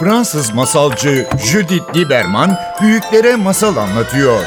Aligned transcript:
Fransız 0.00 0.54
masalcı 0.54 1.28
Judith 1.44 1.96
Lieberman 1.96 2.58
büyüklere 2.80 3.36
masal 3.36 3.76
anlatıyor. 3.76 4.44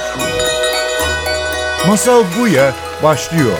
Masal 1.87 2.23
Buya 2.39 2.73
başlıyor. 3.03 3.57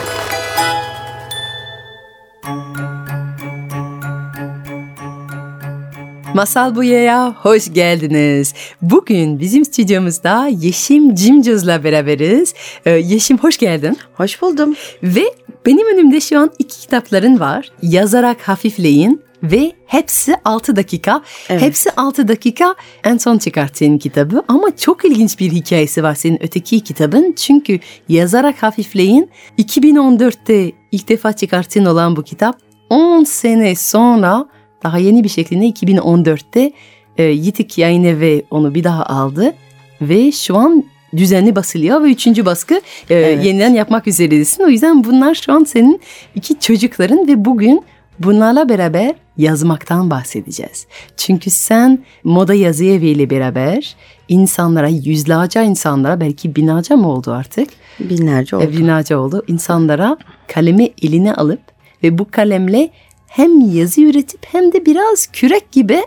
Masal 6.34 6.76
Buya'ya 6.76 7.36
hoş 7.42 7.74
geldiniz. 7.74 8.54
Bugün 8.82 9.40
bizim 9.40 9.66
stüdyomuzda 9.66 10.48
Yeşim 10.48 11.16
Cimcoz'la 11.16 11.84
beraberiz. 11.84 12.54
Ee, 12.86 12.92
Yeşim 12.92 13.38
hoş 13.38 13.58
geldin. 13.58 13.98
Hoş 14.14 14.42
buldum. 14.42 14.76
Ve 15.04 15.24
benim 15.66 15.88
önümde 15.96 16.22
şu 16.22 16.40
an 16.40 16.52
iki 16.60 16.80
kitapların 16.80 17.40
var. 17.40 17.72
Yazarak 17.82 18.48
Hafifleyin 18.48 19.22
ve 19.44 19.72
hepsi 19.86 20.36
6 20.46 20.76
dakika. 20.76 21.22
Evet. 21.50 21.62
Hepsi 21.62 21.92
6 21.98 22.28
dakika 22.28 22.76
en 23.04 23.18
son 23.18 23.38
çıkarttığın 23.38 23.98
kitabı 23.98 24.44
ama 24.48 24.78
çok 24.78 25.06
ilginç 25.06 25.40
bir 25.40 25.52
hikayesi 25.52 26.04
var 26.04 26.16
senin 26.16 26.44
öteki 26.44 26.80
kitabın. 26.80 27.34
Çünkü 27.38 27.80
yazarak 28.10 28.64
hafifleyin 28.64 29.30
2014'te 29.58 30.72
ilk 30.92 31.10
defa 31.10 31.34
çıkarttığın 31.34 31.86
olan 31.86 32.16
bu 32.16 32.24
kitap 32.24 32.58
10 32.90 33.24
sene 33.24 33.76
sonra 33.76 34.46
daha 34.84 34.98
yeni 34.98 35.24
bir 35.24 35.30
şekilde 35.30 35.70
2014'te 35.70 36.72
e, 37.18 37.24
Yitik 37.24 37.78
Yayın 37.78 38.04
Evi 38.04 38.46
onu 38.52 38.76
bir 38.76 38.84
daha 38.84 39.06
aldı 39.06 39.54
ve 40.02 40.32
şu 40.32 40.58
an 40.58 40.84
düzenli 41.18 41.56
basılıyor 41.56 42.04
ve 42.04 42.12
üçüncü 42.12 42.46
baskı 42.46 42.74
e, 42.74 42.82
Evet. 43.16 43.46
yeniden 43.46 43.74
yapmak 43.74 44.08
üzeresin. 44.08 44.64
O 44.64 44.68
yüzden 44.68 45.04
bunlar 45.04 45.36
şu 45.36 45.54
an 45.54 45.64
senin 45.64 46.02
iki 46.36 46.60
çocukların 46.60 47.28
ve 47.28 47.46
bugün 47.46 47.84
bunlarla 48.20 48.70
beraber 48.70 49.16
yazmaktan 49.38 50.10
bahsedeceğiz. 50.10 50.88
Çünkü 51.18 51.50
sen 51.50 52.00
moda 52.24 52.54
yazı 52.54 52.86
eviyle 52.86 53.30
beraber 53.30 53.96
insanlara, 54.28 54.88
yüzlerce 54.88 55.64
insanlara 55.64 56.20
belki 56.20 56.56
binlerce 56.56 56.96
mi 56.96 57.08
oldu 57.08 57.32
artık? 57.32 57.70
Binlerce 58.00 58.56
oldu. 58.56 58.64
E, 58.66 58.72
binlerce 58.72 59.16
oldu. 59.16 59.44
İnsanlara 59.48 60.18
kalemi 60.48 60.90
eline 61.02 61.34
alıp 61.34 61.60
ve 62.04 62.18
bu 62.18 62.32
kalemle 62.32 62.90
hem 63.34 63.76
yazı 63.76 64.02
üretip 64.02 64.46
hem 64.52 64.74
de 64.74 64.86
biraz 64.86 65.28
kürek 65.28 65.72
gibi 65.72 66.00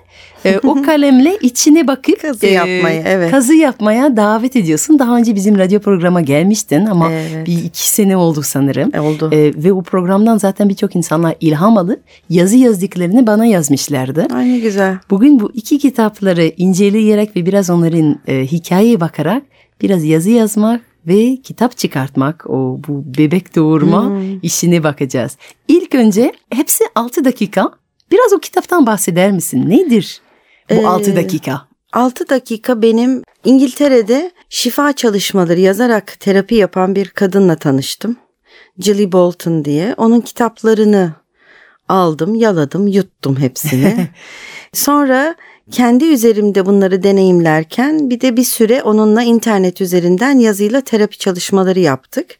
e, 0.45 0.59
o 0.59 0.83
kalemle 0.87 1.39
içine 1.41 1.87
bakıp 1.87 2.23
Kazı 2.23 2.47
yapmayı, 2.47 3.03
evet. 3.07 3.31
kazı 3.31 3.55
yapmaya 3.55 4.17
davet 4.17 4.57
ediyorsun. 4.57 4.99
Daha 4.99 5.17
önce 5.17 5.35
bizim 5.35 5.59
radyo 5.59 5.81
programa 5.81 6.21
gelmiştin 6.21 6.87
ama 6.87 7.13
Evet. 7.13 7.47
bir 7.47 7.65
iki 7.65 7.89
sene 7.89 8.17
oldu 8.17 8.43
sanırım. 8.43 8.91
E, 8.95 9.01
oldu. 9.01 9.31
E, 9.33 9.53
ve 9.65 9.73
o 9.73 9.83
programdan 9.83 10.39
zaten 10.39 10.69
birçok 10.69 10.97
insanlar 10.97 11.35
ilham 11.41 11.79
alıp 11.79 12.01
yazı 12.31 12.57
yazdıklarını 12.57 13.27
bana 13.27 13.47
yazmışlardı. 13.47 14.27
Ay 14.35 14.49
ne 14.49 14.59
güzel. 14.59 14.99
Bugün 15.11 15.41
bu 15.41 15.51
iki 15.55 15.79
kitapları 15.79 16.53
inceleyerek 16.57 17.37
ve 17.37 17.47
biraz 17.47 17.71
onların 17.71 18.19
e, 18.27 18.47
hikayeye 18.47 19.01
bakarak 19.01 19.43
biraz 19.83 20.05
yazı 20.05 20.31
yazmak 20.31 20.81
ve 21.07 21.37
kitap 21.43 21.77
çıkartmak 21.77 22.51
o 22.51 22.79
bu 22.89 23.03
bebek 23.19 23.57
doğurma 23.57 24.05
Hmm. 24.05 24.41
işine 24.43 24.83
bakacağız. 24.85 25.37
İlk 25.69 25.95
önce 25.95 26.33
hepsi 26.53 26.85
6 26.95 27.25
dakika. 27.25 27.71
Biraz 28.11 28.33
o 28.33 28.39
kitaptan 28.39 28.87
bahseder 28.87 29.33
misin? 29.33 29.71
Nedir 29.71 30.21
bu 30.71 30.75
Ee, 30.75 30.87
6 30.87 31.17
dakika? 31.17 31.69
6 31.93 32.29
dakika 32.29 32.83
benim 32.83 33.23
İngiltere'de 33.45 34.31
şifa 34.49 34.93
çalışmaları 34.93 35.61
yazarak 35.61 36.21
terapi 36.21 36.55
yapan 36.55 36.95
bir 36.95 37.09
kadınla 37.09 37.57
tanıştım. 37.57 38.17
Jilly 38.79 39.13
Bolton 39.13 39.65
diye. 39.65 39.95
Onun 39.97 40.21
kitaplarını 40.21 41.13
aldım, 41.89 42.35
yaladım, 42.35 42.87
yuttum 42.87 43.37
hepsini. 43.39 44.09
Sonra 44.73 45.35
kendi 45.71 46.05
üzerimde 46.05 46.67
bunları 46.67 47.03
deneyimlerken 47.03 48.11
bir 48.11 48.21
de 48.21 48.37
bir 48.37 48.45
süre 48.45 48.83
onunla 48.83 49.23
internet 49.23 49.81
üzerinden 49.81 50.39
yazıyla 50.39 50.81
terapi 50.81 51.19
çalışmaları 51.19 51.81
yaptık. 51.81 52.39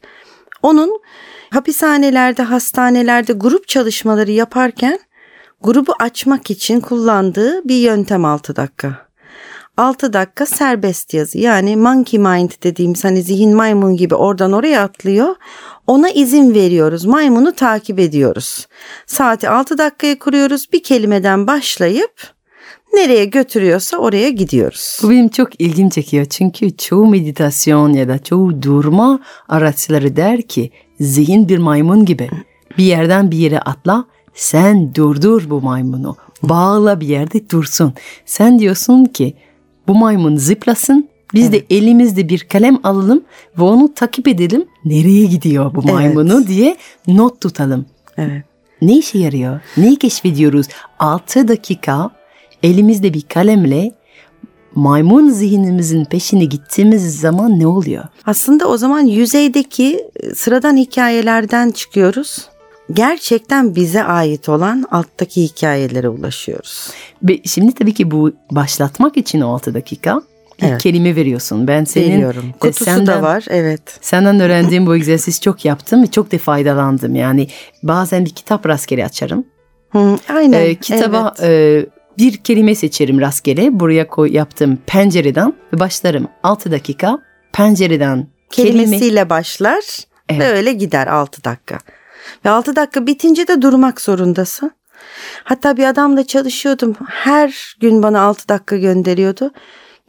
Onun 0.63 1.01
hapishanelerde, 1.49 2.43
hastanelerde 2.43 3.33
grup 3.33 3.67
çalışmaları 3.67 4.31
yaparken 4.31 4.99
grubu 5.61 5.93
açmak 5.99 6.51
için 6.51 6.79
kullandığı 6.79 7.69
bir 7.69 7.75
yöntem 7.75 8.25
6 8.25 8.55
dakika. 8.55 9.07
6 9.77 10.13
dakika 10.13 10.45
serbest 10.45 11.13
yazı 11.13 11.37
yani 11.37 11.75
monkey 11.75 12.19
mind 12.19 12.51
dediğimiz 12.63 13.03
hani 13.03 13.21
zihin 13.21 13.55
maymun 13.55 13.97
gibi 13.97 14.15
oradan 14.15 14.53
oraya 14.53 14.83
atlıyor. 14.83 15.35
Ona 15.87 16.09
izin 16.09 16.53
veriyoruz. 16.53 17.05
Maymunu 17.05 17.51
takip 17.51 17.99
ediyoruz. 17.99 18.67
Saati 19.05 19.49
6 19.49 19.77
dakikaya 19.77 20.19
kuruyoruz. 20.19 20.73
Bir 20.73 20.83
kelimeden 20.83 21.47
başlayıp 21.47 22.36
nereye 22.97 23.25
götürüyorsa 23.25 23.97
oraya 23.97 24.29
gidiyoruz. 24.29 24.99
Bu 25.03 25.09
benim 25.09 25.29
çok 25.29 25.61
ilgim 25.61 25.89
çekiyor 25.89 26.25
çünkü 26.25 26.77
çoğu 26.77 27.07
meditasyon 27.07 27.93
ya 27.93 28.07
da 28.07 28.23
çoğu 28.23 28.61
durma 28.61 29.19
araçları 29.49 30.15
der 30.15 30.41
ki 30.41 30.71
zihin 30.99 31.49
bir 31.49 31.57
maymun 31.57 32.05
gibi 32.05 32.29
bir 32.77 32.83
yerden 32.83 33.31
bir 33.31 33.37
yere 33.37 33.59
atla 33.59 34.05
sen 34.33 34.95
durdur 34.95 35.49
bu 35.49 35.61
maymunu 35.61 36.15
bağla 36.43 36.99
bir 37.01 37.07
yerde 37.07 37.49
dursun. 37.49 37.93
Sen 38.25 38.59
diyorsun 38.59 39.05
ki 39.05 39.33
bu 39.87 39.95
maymun 39.95 40.37
zıplasın 40.37 41.09
biz 41.33 41.51
de 41.51 41.63
elimizde 41.69 42.29
bir 42.29 42.39
kalem 42.39 42.79
alalım 42.83 43.23
ve 43.59 43.63
onu 43.63 43.93
takip 43.93 44.27
edelim 44.27 44.65
nereye 44.85 45.25
gidiyor 45.25 45.75
bu 45.75 45.81
Evet. 45.83 45.93
maymunu 45.93 46.47
diye 46.47 46.77
not 47.07 47.41
tutalım. 47.41 47.85
Evet. 48.17 48.43
Ne 48.81 48.97
işe 48.97 49.17
yarıyor? 49.19 49.59
Neyi 49.77 49.95
keşfediyoruz? 49.95 50.67
6 50.99 51.47
dakika 51.47 52.09
elimizde 52.63 53.13
bir 53.13 53.21
kalemle 53.21 53.91
maymun 54.75 55.29
zihnimizin 55.29 56.05
peşine 56.05 56.45
gittiğimiz 56.45 57.19
zaman 57.19 57.59
ne 57.59 57.67
oluyor? 57.67 58.03
Aslında 58.25 58.67
o 58.67 58.77
zaman 58.77 58.99
yüzeydeki 58.99 60.09
e, 60.15 60.35
sıradan 60.35 60.77
hikayelerden 60.77 61.71
çıkıyoruz. 61.71 62.49
Gerçekten 62.93 63.75
bize 63.75 64.03
ait 64.03 64.49
olan 64.49 64.85
alttaki 64.91 65.43
hikayelere 65.43 66.09
ulaşıyoruz. 66.09 66.89
Şimdi 67.45 67.71
tabii 67.73 67.93
ki 67.93 68.11
bu 68.11 68.31
başlatmak 68.51 69.17
için 69.17 69.41
o 69.41 69.53
6 69.53 69.73
dakika 69.73 70.21
bir 70.61 70.67
Evet. 70.67 70.81
kelime 70.83 71.15
veriyorsun. 71.15 71.67
Ben 71.67 71.83
senin 71.83 72.11
Veriyorum. 72.11 72.43
e, 72.55 72.59
Kutusu 72.59 72.85
senden- 72.85 73.07
da 73.07 73.21
var. 73.21 73.45
Evet. 73.49 73.81
Senden 74.01 74.39
öğrendiğim 74.39 74.85
bu 74.85 74.95
egzersiz 74.95 75.41
çok 75.41 75.65
yaptım 75.65 76.03
ve 76.03 76.07
çok 76.07 76.31
da 76.31 76.37
faydalandım. 76.37 77.15
Yani 77.15 77.47
bazen 77.83 78.25
bir 78.25 78.29
kitap 78.29 78.65
rastgele 78.67 79.05
açarım. 79.05 79.45
Hı, 79.89 80.17
aynen. 80.29 80.61
Ee, 80.61 80.75
kitaba 80.75 81.33
evet. 81.39 81.85
e, 81.85 81.89
bir 82.17 82.37
kelime 82.37 82.75
seçerim 82.75 83.21
rastgele. 83.21 83.79
Buraya 83.79 84.07
koy, 84.07 84.33
yaptım 84.33 84.77
pencereden 84.87 85.53
ve 85.73 85.79
başlarım 85.79 86.27
6 86.43 86.71
dakika 86.71 87.19
pencereden 87.53 88.27
kelime. 88.51 88.83
kelimesiyle 88.83 89.29
başlar 89.29 89.83
Evet. 90.29 90.41
ve 90.41 90.47
öyle 90.47 90.73
gider 90.73 91.07
6 91.07 91.43
dakika. 91.43 91.79
Ve 92.45 92.49
6 92.49 92.75
dakika 92.75 93.07
bitince 93.07 93.47
de 93.47 93.61
durmak 93.61 94.01
zorundasın. 94.01 94.71
Hatta 95.43 95.77
bir 95.77 95.83
adamla 95.83 96.23
çalışıyordum. 96.27 96.95
Her 97.07 97.75
gün 97.79 98.03
bana 98.03 98.21
6 98.21 98.49
dakika 98.49 98.77
gönderiyordu. 98.77 99.51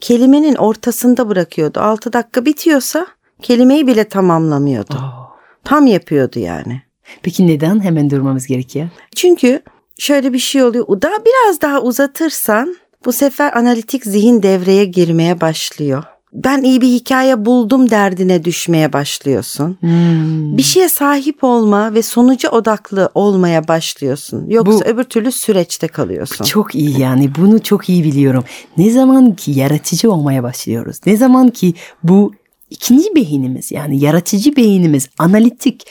Kelimenin 0.01 0.55
ortasında 0.55 1.29
bırakıyordu. 1.29 1.81
6 1.81 2.13
dakika 2.13 2.45
bitiyorsa 2.45 3.07
kelimeyi 3.43 3.87
bile 3.87 4.05
tamamlamıyordu. 4.05 4.95
Oh. 4.99 5.37
Tam 5.65 5.87
yapıyordu 5.87 6.39
yani. 6.39 6.83
Peki 7.23 7.47
neden 7.47 7.81
hemen 7.85 8.11
durmamız 8.11 8.47
gerekiyor? 8.47 8.89
Çünkü 9.17 9.63
şöyle 9.99 10.33
bir 10.33 10.39
şey 10.39 10.63
oluyor. 10.63 11.03
Daha 11.03 11.17
biraz 11.25 11.61
daha 11.61 11.83
uzatırsan 11.83 12.77
bu 13.05 13.13
sefer 13.13 13.57
analitik 13.57 14.05
zihin 14.05 14.43
devreye 14.43 14.85
girmeye 14.85 15.41
başlıyor. 15.41 16.05
Ben 16.33 16.63
iyi 16.63 16.81
bir 16.81 16.89
hikaye 16.89 17.45
buldum 17.45 17.91
derdine 17.91 18.45
düşmeye 18.45 18.93
başlıyorsun. 18.93 19.77
Hmm. 19.81 20.57
Bir 20.57 20.63
şeye 20.63 20.89
sahip 20.89 21.45
olma 21.45 21.95
ve 21.95 22.03
sonuca 22.03 22.51
odaklı 22.51 23.11
olmaya 23.15 23.69
başlıyorsun. 23.69 24.51
Yoksa 24.51 24.85
Bu- 24.85 24.89
öbür 24.89 25.05
türlü 25.05 25.33
süreçte 25.33 25.89
kalıyorsun. 25.89 26.45
Çok 26.45 26.75
iyi 26.75 27.01
yani 27.01 27.31
bunu 27.39 27.63
çok 27.63 27.89
iyi 27.89 28.05
biliyorum. 28.05 28.45
Ne 28.77 28.91
zaman 28.91 29.35
ki 29.37 29.51
yaratıcı 29.53 30.13
olmaya 30.13 30.43
başlıyoruz. 30.43 30.97
Ne 31.07 31.17
zaman 31.17 31.49
ki 31.49 31.75
bu 32.03 32.33
ikinci 32.71 33.15
beynimiz 33.15 33.73
yani 33.73 34.05
yaratıcı 34.05 34.57
beynimiz 34.57 35.09
analitik 35.19 35.87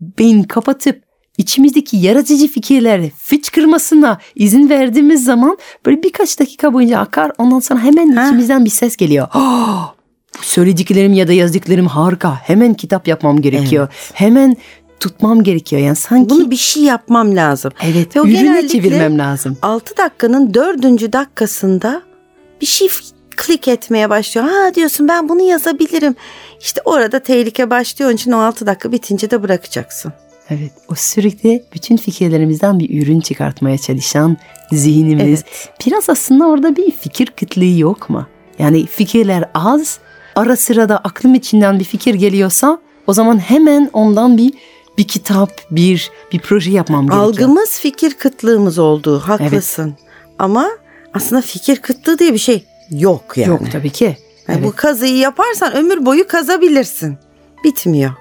beyin 0.00 0.42
kapatıp 0.42 1.02
içimizdeki 1.40 1.96
yaratıcı 1.96 2.48
fikirleri 2.48 3.12
fıçkırmasına 3.16 4.18
izin 4.34 4.68
verdiğimiz 4.68 5.24
zaman 5.24 5.58
böyle 5.86 6.02
birkaç 6.02 6.40
dakika 6.40 6.72
boyunca 6.74 6.98
akar 6.98 7.32
ondan 7.38 7.60
sonra 7.60 7.80
hemen 7.80 8.12
Ha. 8.12 8.24
içimizden 8.26 8.64
bir 8.64 8.70
ses 8.70 8.96
geliyor. 8.96 9.28
"Ah, 9.32 9.94
bu 10.38 10.42
söylediklerim 10.44 11.12
ya 11.12 11.28
da 11.28 11.32
yazdıklarım 11.32 11.86
harika. 11.86 12.34
Hemen 12.42 12.74
kitap 12.74 13.08
yapmam 13.08 13.40
gerekiyor. 13.40 13.88
Hemen 14.12 14.56
tutmam 15.00 15.42
gerekiyor. 15.42 15.82
Yani 15.82 15.96
sanki 15.96 16.30
Bunu 16.30 16.50
bir 16.50 16.56
şey 16.56 16.82
yapmam 16.82 17.36
lazım. 17.36 17.72
evet 17.82 18.16
Ve 18.16 18.20
o 18.20 18.26
ürüne 18.26 18.68
çevirmem 18.68 19.18
lazım. 19.18 19.56
6 19.62 19.96
dakikanın 19.96 20.54
4. 20.54 21.12
dakikasında 21.12 22.02
bir 22.60 22.66
şey 22.66 22.88
klik 23.36 23.68
etmeye 23.68 24.10
başlıyor. 24.10 24.46
Ha 24.48 24.74
diyorsun 24.74 25.08
ben 25.08 25.28
bunu 25.28 25.42
yazabilirim. 25.42 26.14
İşte 26.60 26.80
orada 26.84 27.18
tehlike 27.18 27.70
başlıyor. 27.70 28.08
Onun 28.10 28.16
için 28.16 28.32
o 28.32 28.38
6 28.38 28.66
dakika 28.66 28.92
bitince 28.92 29.30
de 29.30 29.42
bırakacaksın. 29.42 30.12
Evet. 30.50 30.72
O 30.88 30.94
sürekli 30.94 31.64
bütün 31.74 31.96
fikirlerimizden 31.96 32.78
bir 32.78 33.02
ürün 33.02 33.20
çıkartmaya 33.20 33.78
çalışan 33.78 34.36
zihnimiz. 34.72 35.44
Biraz 35.86 36.10
aslında 36.10 36.46
orada 36.46 36.76
bir 36.76 36.90
fikir 36.90 37.26
kıtlığı 37.26 37.78
yok 37.78 38.10
mu? 38.10 38.26
Yani 38.58 38.86
fikirler 38.86 39.44
az. 39.54 39.98
Ara 40.36 40.56
sırada 40.56 40.98
aklım 40.98 41.34
içinden 41.34 41.78
bir 41.78 41.84
fikir 41.84 42.14
geliyorsa 42.14 42.78
o 43.06 43.12
zaman 43.12 43.38
hemen 43.38 43.90
ondan 43.92 44.36
bir 44.36 44.52
bir 44.98 45.08
kitap, 45.08 45.50
bir 45.70 46.10
bir 46.32 46.38
proje 46.38 46.70
yapmam 46.70 47.06
gerekiyor. 47.06 47.24
Algımız 47.24 47.80
fikir 47.80 48.14
kıtlığımız 48.14 48.78
oldu. 48.78 49.20
Haklısın. 49.20 49.94
Ama 50.38 50.68
aslında 51.14 51.42
fikir 51.42 51.76
kıtlığı 51.76 52.18
diye 52.18 52.32
bir 52.32 52.38
şey 52.38 52.64
yok 52.90 53.32
yani. 53.36 53.48
Yok 53.48 53.60
tabii 53.72 53.90
ki. 53.90 54.04
Yani 54.04 54.58
Evet. 54.58 54.64
Bu 54.64 54.76
kazıyı 54.76 55.16
yaparsan 55.16 55.72
ömür 55.76 56.06
boyu 56.06 56.28
kazabilirsin. 56.28 57.18
Bitmiyor. 57.64 58.12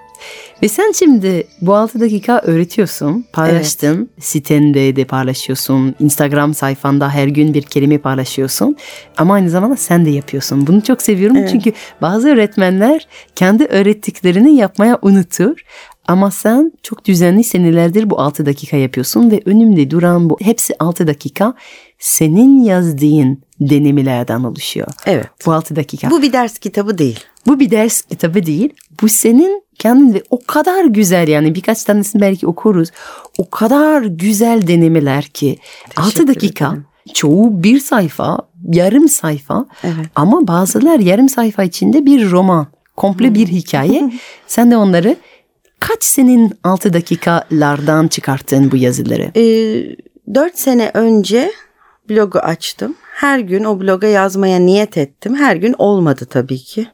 Ve 0.64 0.68
sen 0.68 0.92
şimdi 0.92 1.48
bu 1.62 1.76
6 1.76 2.00
dakika 2.00 2.42
öğretiyorsun, 2.44 3.26
paylaştın, 3.34 4.10
sitende 4.20 4.96
de 4.96 5.06
paylaşıyorsun, 5.06 5.96
Instagram 6.00 6.54
sayfanda 6.54 7.10
her 7.10 7.28
gün 7.28 7.54
bir 7.54 7.62
kelime 7.62 7.98
paylaşıyorsun. 7.98 8.76
Ama 9.18 9.34
aynı 9.34 9.50
zamanda 9.50 9.76
sen 9.76 10.06
de 10.06 10.10
yapıyorsun. 10.10 10.68
Bunu 10.68 10.84
çok 10.84 11.02
seviyorum 11.02 11.38
çünkü 11.52 11.74
bazı 12.02 12.30
öğretmenler 12.30 13.08
kendi 13.36 13.66
öğrettiklerini 13.66 14.56
yapmaya 14.56 15.00
unutur. 15.02 15.60
Ama 16.08 16.32
sen 16.32 16.72
çok 16.84 17.06
düzenli 17.06 17.44
senelerdir 17.44 18.10
bu 18.10 18.22
6 18.22 18.46
dakika 18.46 18.78
yapıyorsun 18.78 19.32
ve 19.32 19.42
önümde 19.46 19.92
duran 19.92 20.30
bu 20.30 20.38
hepsi 20.42 20.76
6 20.80 21.08
dakika 21.08 21.54
senin 22.00 22.64
yazdığın 22.64 23.42
denemelerden 23.60 24.44
oluşuyor. 24.44 24.88
Evet. 25.06 25.28
Bu 25.46 25.54
6 25.54 25.76
dakika. 25.76 26.12
Bu 26.12 26.22
bir 26.22 26.34
ders 26.34 26.60
kitabı 26.60 26.98
değil. 26.98 27.20
Bu 27.48 27.60
bir 27.60 27.72
ders 27.72 28.02
kitabı 28.02 28.46
değil. 28.46 28.70
Bu 29.02 29.10
senin 29.10 29.64
kendin 29.80 30.14
ve 30.14 30.24
o 30.30 30.40
kadar 30.48 30.86
güzel 30.86 31.28
yani 31.28 31.56
birkaç 31.56 31.84
tanesini 31.84 32.22
belki 32.22 32.48
okuruz. 32.48 32.90
O 33.38 33.50
kadar 33.50 34.02
güzel 34.02 34.68
denemeler 34.68 35.24
ki 35.24 35.58
6 35.96 36.28
dakika 36.28 36.66
ederim. 36.66 36.86
çoğu 37.14 37.64
bir 37.64 37.80
sayfa, 37.80 38.38
yarım 38.72 39.10
sayfa 39.10 39.66
Evet. 39.84 40.06
ama 40.16 40.48
bazılar 40.48 41.00
yarım 41.00 41.30
sayfa 41.30 41.64
içinde 41.64 42.06
bir 42.06 42.32
roman, 42.32 42.68
komple 42.98 43.36
bir 43.36 43.48
hikaye. 43.48 44.14
Sen 44.48 44.72
de 44.72 44.78
onları 44.78 45.16
kaç 45.80 46.04
senin 46.04 46.54
6 46.64 46.94
dakikalardan 46.94 48.08
çıkarttın 48.08 48.72
bu 48.72 48.78
yazıları? 48.78 49.32
Ee, 49.36 49.96
4 50.34 50.58
sene 50.60 50.92
önce 50.94 51.52
blogu 52.10 52.40
açtım. 52.40 52.96
Her 53.20 53.40
gün 53.40 53.64
o 53.64 53.80
bloga 53.80 54.08
yazmaya 54.08 54.60
niyet 54.60 54.98
ettim. 54.98 55.36
Her 55.36 55.56
gün 55.56 55.76
olmadı 55.78 56.26
tabii 56.30 56.58
ki. 56.58 56.88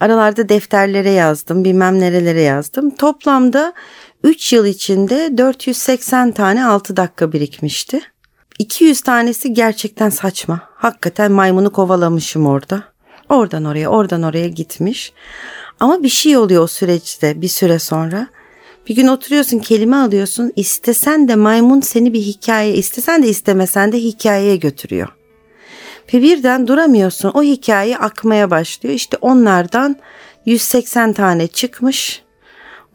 Aralarda 0.00 0.48
defterlere 0.48 1.10
yazdım, 1.10 1.64
bilmem 1.64 2.00
nerelere 2.00 2.40
yazdım. 2.40 2.90
Toplamda 2.90 3.72
3 4.24 4.52
yıl 4.52 4.66
içinde 4.66 5.38
480 5.38 6.32
tane 6.32 6.66
6 6.66 6.96
dakika 6.96 7.32
birikmişti. 7.32 8.00
200 8.58 9.00
tanesi 9.00 9.52
gerçekten 9.52 10.10
saçma. 10.10 10.60
Hakikaten 10.74 11.32
maymunu 11.32 11.72
kovalamışım 11.72 12.46
orada. 12.46 12.84
Oradan 13.28 13.64
oraya, 13.64 13.88
oradan 13.88 14.22
oraya 14.22 14.48
gitmiş. 14.48 15.12
Ama 15.80 16.02
bir 16.02 16.08
şey 16.08 16.36
oluyor 16.36 16.62
o 16.62 16.66
süreçte 16.66 17.42
bir 17.42 17.48
süre 17.48 17.78
sonra. 17.78 18.26
Bir 18.88 18.94
gün 18.94 19.06
oturuyorsun 19.06 19.58
kelime 19.58 19.96
alıyorsun. 19.96 20.52
İstesen 20.56 21.28
de 21.28 21.34
maymun 21.34 21.80
seni 21.80 22.12
bir 22.12 22.20
hikaye, 22.20 22.74
istesen 22.74 23.22
de 23.22 23.28
istemesen 23.28 23.92
de 23.92 23.98
hikayeye 23.98 24.56
götürüyor. 24.56 25.08
Ve 26.14 26.22
birden 26.22 26.66
duramıyorsun. 26.66 27.30
O 27.34 27.42
hikaye 27.42 27.98
akmaya 27.98 28.50
başlıyor. 28.50 28.94
İşte 28.94 29.16
onlardan 29.20 29.96
180 30.46 31.12
tane 31.12 31.46
çıkmış. 31.46 32.22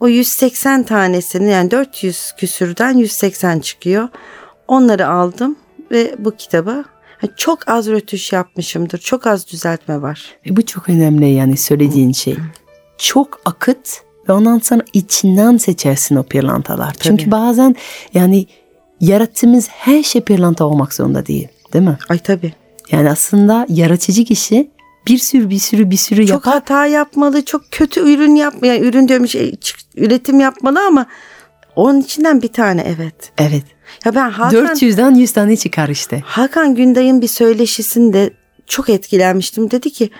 O 0.00 0.08
180 0.08 0.82
tanesini 0.82 1.50
yani 1.50 1.70
400 1.70 2.32
küsürden 2.38 2.96
180 2.98 3.60
çıkıyor. 3.60 4.08
Onları 4.68 5.08
aldım 5.08 5.56
ve 5.90 6.14
bu 6.18 6.36
kitaba 6.36 6.84
çok 7.36 7.68
az 7.68 7.88
rötuş 7.88 8.32
yapmışımdır. 8.32 8.98
Çok 8.98 9.26
az 9.26 9.48
düzeltme 9.48 10.02
var. 10.02 10.34
Ve 10.46 10.56
bu 10.56 10.66
çok 10.66 10.88
önemli 10.88 11.28
yani 11.28 11.56
söylediğin 11.56 12.12
şey. 12.12 12.36
Çok 12.98 13.40
akıt 13.44 14.02
ve 14.28 14.32
ondan 14.32 14.58
sonra 14.58 14.82
içinden 14.92 15.56
seçersin 15.56 16.16
o 16.16 16.22
pırlantalar. 16.22 16.94
Çünkü 17.00 17.30
bazen 17.30 17.76
yani 18.14 18.46
yarattığımız 19.00 19.68
her 19.68 20.02
şey 20.02 20.20
pırlanta 20.20 20.64
olmak 20.64 20.94
zorunda 20.94 21.26
değil. 21.26 21.48
Değil 21.72 21.84
mi? 21.84 21.98
Ay 22.08 22.18
tabii. 22.18 22.52
Yani 22.90 23.10
aslında 23.10 23.66
yaratıcı 23.68 24.24
kişi 24.24 24.70
bir 25.06 25.18
sürü 25.18 25.50
bir 25.50 25.58
sürü 25.58 25.90
bir 25.90 25.96
sürü 25.96 26.26
Çok 26.26 26.46
yapar. 26.46 26.54
hata 26.54 26.86
yapmalı, 26.86 27.44
çok 27.44 27.62
kötü 27.70 28.00
ürün 28.00 28.34
yapmaya, 28.34 28.74
yani 28.74 28.86
ürün 28.86 29.08
diyorum 29.08 29.28
şey, 29.28 29.54
üretim 29.96 30.40
yapmalı 30.40 30.80
ama 30.86 31.06
onun 31.76 32.00
içinden 32.00 32.42
bir 32.42 32.48
tane 32.48 32.82
evet. 32.96 33.32
Evet. 33.38 33.64
Ya 34.04 34.14
ben 34.14 34.30
Hakan 34.30 34.64
400'den 34.64 35.14
100 35.14 35.32
tane 35.32 35.56
çıkar 35.56 35.88
işte. 35.88 36.22
Hakan 36.26 36.74
Günday'ın 36.74 37.22
bir 37.22 37.28
söyleşisinde 37.28 38.30
çok 38.66 38.88
etkilenmiştim. 38.88 39.70
Dedi 39.70 39.90
ki 39.90 40.10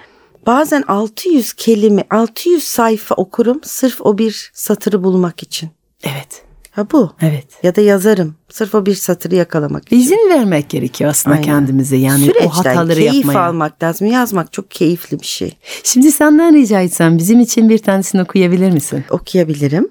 bazen 0.46 0.84
600 0.88 1.52
kelime, 1.52 2.04
600 2.10 2.64
sayfa 2.64 3.14
okurum 3.14 3.60
sırf 3.64 4.00
o 4.00 4.18
bir 4.18 4.50
satırı 4.54 5.04
bulmak 5.04 5.42
için. 5.42 5.70
Evet. 6.04 6.47
Ha 6.78 6.90
bu. 6.92 7.12
Evet. 7.22 7.46
Ya 7.62 7.76
da 7.76 7.80
yazarım 7.80 8.34
sırf 8.48 8.74
o 8.74 8.86
bir 8.86 8.94
satırı 8.94 9.34
yakalamak 9.34 9.86
için. 9.86 9.96
İzin 9.96 10.30
vermek 10.30 10.70
gerekiyor 10.70 11.10
aslında 11.10 11.34
Aynen. 11.36 11.46
kendimize 11.46 11.96
yani 11.96 12.24
Süreçten 12.24 12.46
o 12.46 12.50
hataları 12.50 12.98
keyif 12.98 13.14
yapmaya. 13.14 13.38
almak 13.38 13.82
lazım. 13.82 14.06
Yazmak 14.06 14.52
çok 14.52 14.70
keyifli 14.70 15.20
bir 15.20 15.26
şey. 15.26 15.58
Şimdi 15.84 16.12
senden 16.12 16.54
rica 16.54 16.80
etsem 16.80 17.18
bizim 17.18 17.40
için 17.40 17.68
bir 17.68 17.78
tanesini 17.78 18.22
okuyabilir 18.22 18.70
misin? 18.70 19.04
okuyabilirim. 19.10 19.88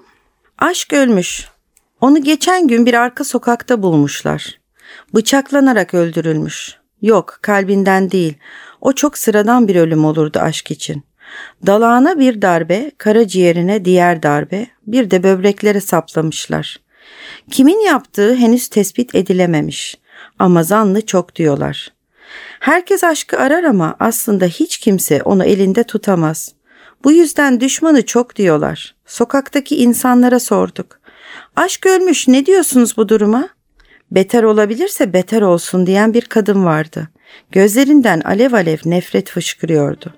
Aşk 0.58 0.92
ölmüş. 0.92 1.48
Onu 2.00 2.22
geçen 2.22 2.68
gün 2.68 2.86
bir 2.86 2.94
arka 2.94 3.24
sokakta 3.24 3.82
bulmuşlar. 3.82 4.58
Bıçaklanarak 5.14 5.94
öldürülmüş. 5.94 6.76
Yok, 7.02 7.38
kalbinden 7.42 8.10
değil. 8.10 8.34
O 8.80 8.92
çok 8.92 9.18
sıradan 9.18 9.68
bir 9.68 9.76
ölüm 9.76 10.04
olurdu 10.04 10.38
aşk 10.38 10.70
için. 10.70 11.02
Dalağına 11.66 12.18
bir 12.18 12.42
darbe, 12.42 12.90
karaciğerine 12.98 13.84
diğer 13.84 14.22
darbe, 14.22 14.66
bir 14.86 15.10
de 15.10 15.22
böbreklere 15.22 15.80
saplamışlar. 15.80 16.80
Kimin 17.50 17.80
yaptığı 17.80 18.34
henüz 18.34 18.68
tespit 18.68 19.14
edilememiş. 19.14 19.98
Ama 20.38 20.62
zanlı 20.62 21.06
çok 21.06 21.36
diyorlar. 21.36 21.92
Herkes 22.60 23.04
aşkı 23.04 23.38
arar 23.38 23.64
ama 23.64 23.96
aslında 24.00 24.44
hiç 24.44 24.78
kimse 24.78 25.22
onu 25.22 25.44
elinde 25.44 25.84
tutamaz. 25.84 26.52
Bu 27.04 27.12
yüzden 27.12 27.60
düşmanı 27.60 28.06
çok 28.06 28.36
diyorlar. 28.36 28.94
Sokaktaki 29.06 29.76
insanlara 29.76 30.40
sorduk. 30.40 31.00
Aşk 31.56 31.86
ölmüş 31.86 32.28
ne 32.28 32.46
diyorsunuz 32.46 32.96
bu 32.96 33.08
duruma? 33.08 33.48
Beter 34.10 34.42
olabilirse 34.42 35.12
beter 35.12 35.42
olsun 35.42 35.86
diyen 35.86 36.14
bir 36.14 36.22
kadın 36.22 36.64
vardı. 36.64 37.08
Gözlerinden 37.52 38.20
alev 38.20 38.52
alev 38.52 38.78
nefret 38.84 39.30
fışkırıyordu. 39.30 40.14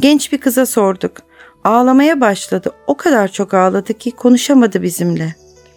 Genç 0.00 0.32
bir 0.32 0.38
kıza 0.38 0.66
sorduk. 0.66 1.12
Ağlamaya 1.64 2.20
başladı. 2.20 2.70
O 2.86 2.96
kadar 2.96 3.28
çok 3.28 3.54
ağladı 3.54 3.94
ki 3.94 4.10
konuşamadı 4.10 4.82
bizimle. 4.82 5.34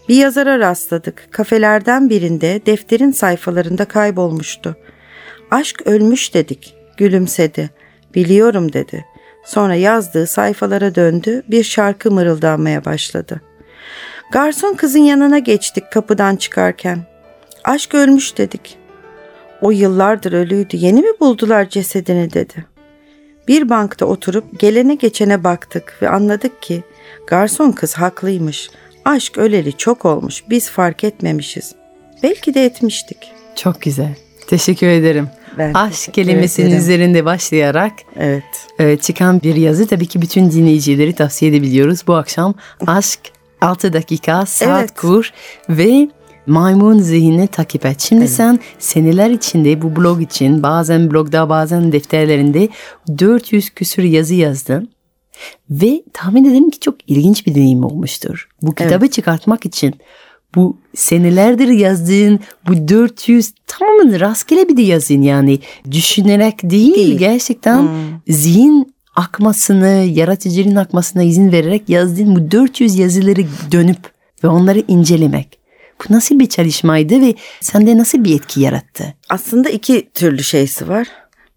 Bir 0.09 0.15
yazara 0.15 0.59
rastladık. 0.59 1.27
Kafelerden 1.31 2.09
birinde 2.09 2.61
defterin 2.65 3.11
sayfalarında 3.11 3.85
kaybolmuştu. 3.85 4.75
Aşk 5.51 5.81
ölmüş 5.85 6.33
dedik. 6.33 6.75
Gülümsedi. 6.97 7.69
Biliyorum 8.15 8.73
dedi. 8.73 9.05
Sonra 9.45 9.75
yazdığı 9.75 10.27
sayfalara 10.27 10.95
döndü. 10.95 11.43
Bir 11.47 11.63
şarkı 11.63 12.11
mırıldanmaya 12.11 12.85
başladı. 12.85 13.41
Garson 14.31 14.73
kızın 14.73 14.99
yanına 14.99 15.39
geçtik 15.39 15.91
kapıdan 15.91 16.35
çıkarken. 16.35 16.99
Aşk 17.63 17.95
ölmüş 17.95 18.37
dedik. 18.37 18.77
O 19.61 19.71
yıllardır 19.71 20.33
ölüydü. 20.33 20.77
Yeni 20.77 21.01
mi 21.01 21.19
buldular 21.19 21.69
cesedini 21.69 22.33
dedi. 22.33 22.65
Bir 23.47 23.69
bankta 23.69 24.05
oturup 24.05 24.59
gelene 24.59 24.95
geçene 24.95 25.43
baktık 25.43 25.97
ve 26.01 26.09
anladık 26.09 26.61
ki 26.61 26.83
garson 27.27 27.71
kız 27.71 27.93
haklıymış. 27.93 28.69
Aşk 29.05 29.37
öleli 29.37 29.77
çok 29.77 30.05
olmuş. 30.05 30.43
Biz 30.49 30.69
fark 30.69 31.03
etmemişiz. 31.03 31.75
Belki 32.23 32.53
de 32.53 32.65
etmiştik. 32.65 33.17
Çok 33.55 33.81
güzel. 33.81 34.15
Teşekkür 34.47 34.87
ederim. 34.87 35.27
Ben 35.57 35.73
Aşk 35.73 36.13
kelimesinin 36.13 36.67
ederim. 36.67 36.81
üzerinde 36.81 37.25
başlayarak 37.25 37.91
Evet. 38.15 38.43
e, 38.79 38.97
çıkan 38.97 39.41
bir 39.41 39.55
yazı 39.55 39.87
tabii 39.87 40.05
ki 40.05 40.21
bütün 40.21 40.51
dinleyicileri 40.51 41.13
tavsiye 41.15 41.51
edebiliyoruz. 41.51 42.07
Bu 42.07 42.15
akşam 42.15 42.53
aşk 42.87 43.19
6 43.61 43.93
dakika 43.93 44.45
saat 44.45 44.79
Evet. 44.79 44.95
kur 44.95 45.31
ve 45.69 46.09
maymun 46.47 46.99
zihnini 46.99 47.47
takip 47.47 47.85
et. 47.85 47.99
Şimdi 47.99 48.27
sen 48.27 48.59
seneler 48.79 49.29
içinde 49.29 49.81
bu 49.81 49.95
blog 49.95 50.21
için 50.21 50.63
bazen 50.63 51.11
blogda 51.11 51.49
bazen 51.49 51.91
defterlerinde 51.91 52.69
400 53.19 53.69
küsür 53.69 54.03
yazı 54.03 54.33
yazdın. 54.33 54.89
Ve 55.69 56.03
tahmin 56.13 56.45
ederim 56.45 56.69
ki 56.69 56.79
çok 56.79 56.95
ilginç 57.09 57.47
bir 57.47 57.55
deneyim 57.55 57.83
olmuştur. 57.83 58.49
Bu 58.61 58.75
kitabı 58.75 59.07
çıkartmak 59.07 59.65
için 59.65 59.95
bu 60.55 60.77
senelerdir 60.95 61.67
yazdığın 61.67 62.39
bu 62.67 62.87
400 62.87 63.53
tamamen 63.67 64.19
rastgele 64.19 64.69
bir 64.69 64.77
de 64.77 64.81
yazın 64.81 65.21
yani 65.21 65.59
düşünerek 65.91 66.63
değil, 66.63 66.95
Değil. 66.95 67.17
gerçekten 67.17 67.89
zihin 68.27 68.93
akmasını, 69.15 70.05
yaratıcılığın 70.09 70.75
akmasına 70.75 71.23
izin 71.23 71.51
vererek 71.51 71.89
yazdığın 71.89 72.35
bu 72.35 72.51
400 72.51 72.97
yazıları 72.99 73.41
dönüp 73.71 74.11
ve 74.43 74.47
onları 74.47 74.83
incelemek. 74.87 75.60
Nasıl 76.09 76.39
bir 76.39 76.49
çalışmaydı 76.49 77.21
ve 77.21 77.35
sende 77.61 77.97
nasıl 77.97 78.23
bir 78.23 78.35
etki 78.35 78.61
yarattı? 78.61 79.13
Aslında 79.29 79.69
iki 79.69 80.09
türlü 80.13 80.43
şeysi 80.43 80.87
var. 80.87 81.07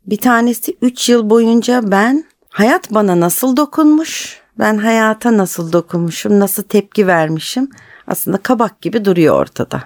Bir 0.07 0.17
tanesi 0.17 0.77
3 0.83 1.09
yıl 1.09 1.31
boyunca 1.31 1.91
ben 1.91 2.25
hayat 2.49 2.91
bana 2.91 3.21
nasıl 3.21 3.57
dokunmuş, 3.57 4.41
ben 4.59 4.79
hayata 4.79 5.37
nasıl 5.37 5.73
dokunmuşum, 5.73 6.41
nasıl 6.41 6.63
tepki 6.63 7.07
vermişim 7.07 7.69
aslında 8.07 8.37
kabak 8.37 8.83
gibi 8.83 9.05
duruyor 9.05 9.41
ortada. 9.41 9.83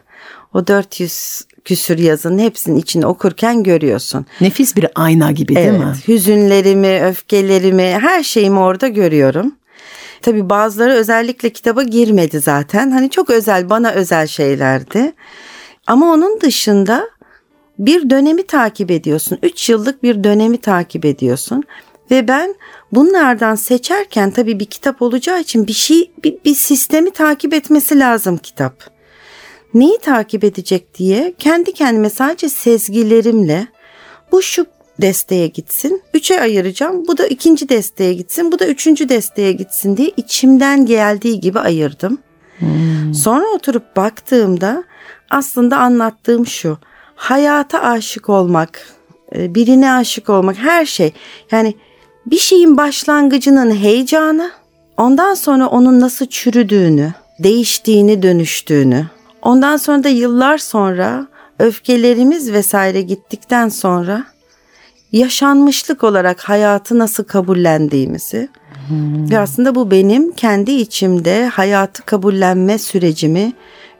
O 0.54 0.66
400 0.66 1.42
küsür 1.64 1.98
yazının 1.98 2.38
hepsinin 2.38 2.76
içini 2.76 3.06
okurken 3.06 3.62
görüyorsun. 3.62 4.26
Nefis 4.40 4.76
bir 4.76 4.86
ayna 4.94 5.30
gibi 5.30 5.56
değil 5.56 5.68
evet, 5.68 5.80
mi? 5.80 5.94
Hüzünlerimi, 6.08 7.00
öfkelerimi, 7.02 7.82
her 7.82 8.22
şeyimi 8.22 8.58
orada 8.58 8.88
görüyorum. 8.88 9.57
Tabii 10.22 10.50
bazıları 10.50 10.92
özellikle 10.92 11.50
kitaba 11.50 11.82
girmedi 11.82 12.40
zaten. 12.40 12.90
Hani 12.90 13.10
çok 13.10 13.30
özel, 13.30 13.70
bana 13.70 13.90
özel 13.90 14.26
şeylerdi. 14.26 15.12
Ama 15.86 16.12
onun 16.12 16.40
dışında 16.40 17.08
bir 17.78 18.10
dönemi 18.10 18.46
takip 18.46 18.90
ediyorsun. 18.90 19.38
Üç 19.42 19.68
yıllık 19.68 20.02
bir 20.02 20.24
dönemi 20.24 20.58
takip 20.58 21.04
ediyorsun. 21.04 21.64
Ve 22.10 22.28
ben 22.28 22.54
bunlardan 22.92 23.54
seçerken 23.54 24.30
tabii 24.30 24.60
bir 24.60 24.64
kitap 24.64 25.02
olacağı 25.02 25.40
için 25.40 25.66
bir 25.66 25.72
şey, 25.72 26.10
bir, 26.24 26.38
bir 26.44 26.54
sistemi 26.54 27.10
takip 27.10 27.54
etmesi 27.54 27.98
lazım 27.98 28.36
kitap. 28.36 28.98
Neyi 29.74 29.98
takip 29.98 30.44
edecek 30.44 30.94
diye 30.94 31.34
kendi 31.38 31.72
kendime 31.72 32.10
sadece 32.10 32.48
sezgilerimle 32.48 33.66
bu 34.32 34.42
şu 34.42 34.66
desteğe 35.00 35.46
gitsin. 35.46 36.02
Üçe 36.14 36.40
ayıracağım. 36.40 37.08
Bu 37.08 37.18
da 37.18 37.26
ikinci 37.26 37.68
desteğe 37.68 38.14
gitsin. 38.14 38.52
Bu 38.52 38.58
da 38.58 38.66
üçüncü 38.66 39.08
desteğe 39.08 39.52
gitsin 39.52 39.96
diye 39.96 40.12
içimden 40.16 40.86
geldiği 40.86 41.40
gibi 41.40 41.58
ayırdım. 41.58 42.18
Hmm. 42.58 43.14
Sonra 43.14 43.44
oturup 43.54 43.96
baktığımda 43.96 44.84
aslında 45.30 45.78
anlattığım 45.78 46.46
şu. 46.46 46.78
Hayata 47.14 47.82
aşık 47.82 48.28
olmak, 48.28 48.86
e, 49.34 49.54
birine 49.54 49.92
aşık 49.92 50.28
olmak 50.28 50.56
her 50.56 50.86
şey. 50.86 51.12
Yani 51.50 51.74
bir 52.26 52.38
şeyin 52.38 52.76
başlangıcının 52.76 53.74
heyecanı, 53.74 54.50
ondan 54.96 55.34
sonra 55.34 55.66
onun 55.66 56.00
nasıl 56.00 56.26
çürüdüğünü, 56.26 57.12
değiştiğini, 57.38 58.22
dönüştüğünü, 58.22 59.06
ondan 59.42 59.76
sonra 59.76 60.04
da 60.04 60.08
yıllar 60.08 60.58
sonra 60.58 61.26
öfkelerimiz 61.58 62.52
vesaire 62.52 63.02
gittikten 63.02 63.68
sonra 63.68 64.24
yaşanmışlık 65.12 66.04
olarak 66.04 66.40
hayatı 66.40 66.98
nasıl 66.98 67.24
kabullendiğimizi 67.24 68.48
hmm. 68.88 69.30
ve 69.30 69.38
aslında 69.38 69.74
bu 69.74 69.90
benim 69.90 70.32
kendi 70.32 70.70
içimde 70.70 71.46
hayatı 71.46 72.02
kabullenme 72.02 72.78
sürecimi 72.78 73.52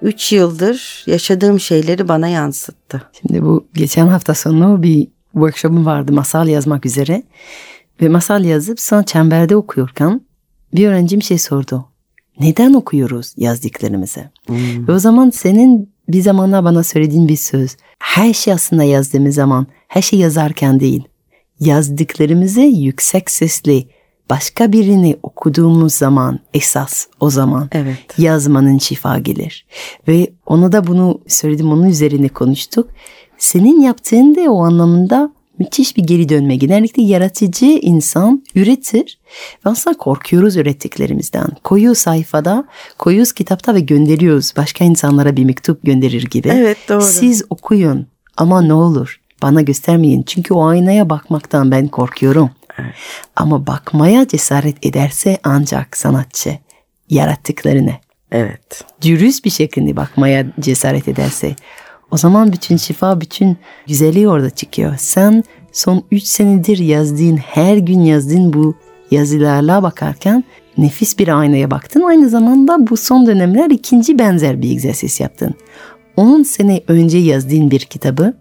3 0.02 0.32
yıldır 0.32 1.04
yaşadığım 1.06 1.60
şeyleri 1.60 2.08
bana 2.08 2.28
yansıttı. 2.28 3.02
Şimdi 3.20 3.42
bu 3.42 3.66
geçen 3.74 4.06
hafta 4.06 4.34
sonu 4.34 4.82
bir 4.82 5.08
workshop'um 5.32 5.86
vardı 5.86 6.12
masal 6.12 6.48
yazmak 6.48 6.86
üzere 6.86 7.22
ve 8.02 8.08
masal 8.08 8.44
yazıp 8.44 8.80
sonra 8.80 9.02
çemberde 9.02 9.56
okuyorken 9.56 10.20
bir 10.74 10.88
öğrencim 10.88 11.22
şey 11.22 11.38
sordu. 11.38 11.88
Neden 12.40 12.74
okuyoruz 12.74 13.34
yazdıklarımızı? 13.36 14.20
Hmm. 14.46 14.88
Ve 14.88 14.92
o 14.92 14.98
zaman 14.98 15.30
senin 15.30 15.92
bir 16.08 16.20
zamanlar 16.20 16.64
bana 16.64 16.84
söylediğin 16.84 17.28
bir 17.28 17.36
söz. 17.36 17.76
Her 17.98 18.32
şey 18.32 18.52
aslında 18.52 18.84
yazdığımız 18.84 19.34
zaman 19.34 19.66
her 19.88 20.02
şey 20.02 20.18
yazarken 20.18 20.80
değil. 20.80 21.02
Yazdıklarımızı 21.60 22.60
yüksek 22.60 23.30
sesli 23.30 23.88
başka 24.30 24.72
birini 24.72 25.16
okuduğumuz 25.22 25.94
zaman 25.94 26.38
esas 26.54 27.06
o 27.20 27.30
zaman 27.30 27.68
evet. 27.72 28.18
yazmanın 28.18 28.78
şifa 28.78 29.18
gelir. 29.18 29.66
Ve 30.08 30.30
ona 30.46 30.72
da 30.72 30.86
bunu 30.86 31.20
söyledim 31.26 31.72
onun 31.72 31.88
üzerine 31.88 32.28
konuştuk. 32.28 32.90
Senin 33.38 33.80
yaptığın 33.80 34.34
da 34.34 34.52
o 34.52 34.64
anlamında 34.64 35.32
müthiş 35.58 35.96
bir 35.96 36.02
geri 36.02 36.28
dönme. 36.28 36.56
Genellikle 36.56 37.02
yaratıcı 37.02 37.66
insan 37.66 38.44
üretir 38.54 39.18
ve 39.66 39.70
aslında 39.70 39.96
korkuyoruz 39.96 40.56
ürettiklerimizden. 40.56 41.48
Koyuyor 41.64 41.94
sayfada, 41.94 42.64
koyuyoruz 42.98 43.32
kitapta 43.32 43.74
ve 43.74 43.80
gönderiyoruz. 43.80 44.52
Başka 44.56 44.84
insanlara 44.84 45.36
bir 45.36 45.44
mektup 45.44 45.82
gönderir 45.82 46.24
gibi. 46.30 46.48
Evet 46.48 46.78
doğru. 46.88 47.02
Siz 47.02 47.42
okuyun 47.50 48.06
ama 48.36 48.62
ne 48.62 48.74
olur 48.74 49.20
bana 49.42 49.60
göstermeyin. 49.60 50.22
Çünkü 50.22 50.54
o 50.54 50.66
aynaya 50.66 51.10
bakmaktan 51.10 51.70
ben 51.70 51.88
korkuyorum. 51.88 52.50
Evet. 52.78 52.94
Ama 53.36 53.66
bakmaya 53.66 54.28
cesaret 54.28 54.86
ederse 54.86 55.38
ancak 55.44 55.96
sanatçı 55.96 56.58
yarattıklarını. 57.10 57.92
Evet. 58.32 58.84
Dürüst 59.02 59.44
bir 59.44 59.50
şekilde 59.50 59.96
bakmaya 59.96 60.46
cesaret 60.60 61.08
ederse 61.08 61.54
o 62.10 62.16
zaman 62.16 62.52
bütün 62.52 62.76
şifa, 62.76 63.20
bütün 63.20 63.56
güzelliği 63.86 64.28
orada 64.28 64.50
çıkıyor. 64.50 64.94
Sen 64.98 65.44
son 65.72 66.02
3 66.12 66.22
senedir 66.22 66.78
yazdığın, 66.78 67.36
her 67.36 67.76
gün 67.76 68.00
yazdığın 68.00 68.52
bu 68.52 68.74
yazılarla 69.10 69.82
bakarken 69.82 70.44
nefis 70.78 71.18
bir 71.18 71.38
aynaya 71.40 71.70
baktın. 71.70 72.02
Aynı 72.02 72.28
zamanda 72.28 72.90
bu 72.90 72.96
son 72.96 73.26
dönemler 73.26 73.70
ikinci 73.70 74.18
benzer 74.18 74.62
bir 74.62 74.70
egzersiz 74.70 75.20
yaptın. 75.20 75.54
10 76.16 76.42
sene 76.42 76.82
önce 76.88 77.18
yazdığın 77.18 77.70
bir 77.70 77.80
kitabı 77.80 78.34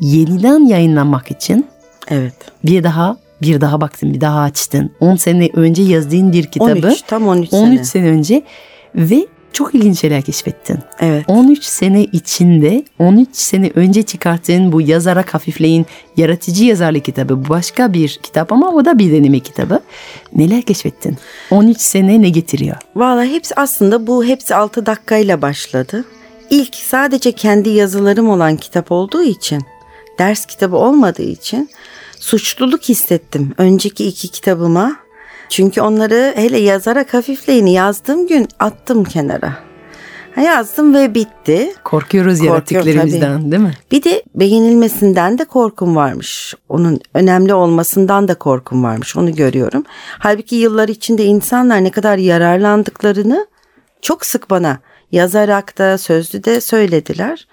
yeniden 0.00 0.66
yayınlanmak 0.66 1.30
için 1.30 1.66
evet. 2.08 2.34
bir 2.64 2.84
daha 2.84 3.16
bir 3.42 3.60
daha 3.60 3.80
baktın, 3.80 4.14
bir 4.14 4.20
daha 4.20 4.40
açtın. 4.40 4.90
10 5.00 5.16
sene 5.16 5.50
önce 5.54 5.82
yazdığın 5.82 6.32
bir 6.32 6.46
kitabı 6.46 6.86
13, 6.86 7.02
tam 7.02 7.28
13 7.28 7.50
sene. 7.50 7.60
13 7.60 7.86
sene 7.86 8.08
önce 8.08 8.42
ve 8.94 9.26
çok 9.52 9.74
ilginç 9.74 10.00
şeyler 10.00 10.22
keşfettin. 10.22 10.78
Evet. 11.00 11.24
13 11.28 11.64
sene 11.64 12.04
içinde 12.04 12.84
13 12.98 13.28
sene 13.36 13.70
önce 13.74 14.02
çıkarttığın 14.02 14.72
bu 14.72 14.80
yazarak 14.80 15.34
hafifleyin 15.34 15.86
yaratıcı 16.16 16.64
yazarlık 16.64 17.04
kitabı 17.04 17.48
başka 17.48 17.92
bir 17.92 18.18
kitap 18.22 18.52
ama 18.52 18.70
o 18.70 18.84
da 18.84 18.98
bir 18.98 19.12
deneme 19.12 19.40
kitabı. 19.40 19.80
Neler 20.32 20.62
keşfettin? 20.62 21.16
13 21.50 21.80
sene 21.80 22.22
ne 22.22 22.28
getiriyor? 22.28 22.76
Valla 22.96 23.24
hepsi 23.24 23.54
aslında 23.54 24.06
bu 24.06 24.24
hepsi 24.24 24.54
6 24.54 24.86
dakikayla 24.86 25.42
başladı. 25.42 26.04
İlk 26.50 26.74
sadece 26.74 27.32
kendi 27.32 27.68
yazılarım 27.68 28.28
olan 28.28 28.56
kitap 28.56 28.92
olduğu 28.92 29.22
için, 29.22 29.62
ders 30.18 30.46
kitabı 30.46 30.76
olmadığı 30.76 31.22
için 31.22 31.70
suçluluk 32.18 32.82
hissettim 32.82 33.54
önceki 33.58 34.06
iki 34.06 34.28
kitabıma 34.28 34.96
çünkü 35.48 35.80
onları 35.80 36.32
hele 36.36 36.58
yazarak 36.58 37.14
hafifleyini 37.14 37.72
yazdığım 37.72 38.26
gün 38.26 38.48
attım 38.58 39.04
kenara. 39.04 39.56
Yazdım 40.42 40.94
ve 40.94 41.14
bitti. 41.14 41.74
Korkuyoruz 41.84 42.40
yarattıklarımızdan 42.40 43.52
değil 43.52 43.62
mi? 43.62 43.74
Bir 43.92 44.02
de 44.02 44.22
beğenilmesinden 44.34 45.38
de 45.38 45.44
korkum 45.44 45.96
varmış. 45.96 46.54
Onun 46.68 47.00
önemli 47.14 47.54
olmasından 47.54 48.28
da 48.28 48.34
korkum 48.34 48.84
varmış. 48.84 49.16
Onu 49.16 49.34
görüyorum. 49.34 49.84
Halbuki 50.18 50.56
yıllar 50.56 50.88
içinde 50.88 51.24
insanlar 51.24 51.84
ne 51.84 51.90
kadar 51.90 52.18
yararlandıklarını 52.18 53.46
çok 54.02 54.26
sık 54.26 54.50
bana 54.50 54.78
yazarak 55.12 55.78
da 55.78 55.98
sözlü 55.98 56.44
de 56.44 56.60
söylediler. 56.60 57.46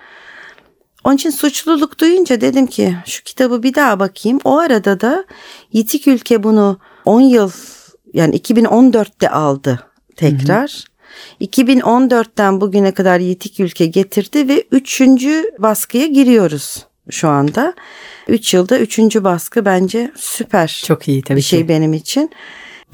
Onun 1.04 1.16
için 1.16 1.30
suçluluk 1.30 2.00
duyunca 2.00 2.42
dedim 2.42 2.68
ki 2.68 2.96
şu 3.06 3.24
kitabı 3.24 3.64
bir 3.64 3.74
daha 3.74 4.00
bakayım. 4.00 4.40
O 4.44 4.58
arada 4.58 5.02
da 5.02 5.26
Yitik 5.74 6.08
Ülke 6.08 6.44
bunu 6.44 6.80
10 7.06 7.22
yıl 7.22 7.52
yani 8.14 8.36
2014'te 8.36 9.30
aldı 9.30 9.88
tekrar. 10.16 10.70
Hı 10.70 10.92
hı. 11.40 11.46
2014'ten 11.46 12.62
bugüne 12.62 12.92
kadar 12.92 13.20
Yitik 13.20 13.60
Ülke 13.60 13.86
getirdi 13.86 14.48
ve 14.48 14.64
üçüncü 14.72 15.52
baskıya 15.60 16.08
giriyoruz 16.08 16.86
şu 17.10 17.28
anda. 17.28 17.74
Üç 18.28 18.54
yılda 18.54 18.80
üçüncü 18.80 19.24
baskı 19.24 19.66
bence 19.66 20.12
süper. 20.16 20.82
Çok 20.88 21.08
iyi 21.08 21.22
tabii 21.22 21.38
bir 21.38 21.42
şey 21.42 21.62
ki. 21.62 21.68
benim 21.68 21.94
için. 21.94 22.32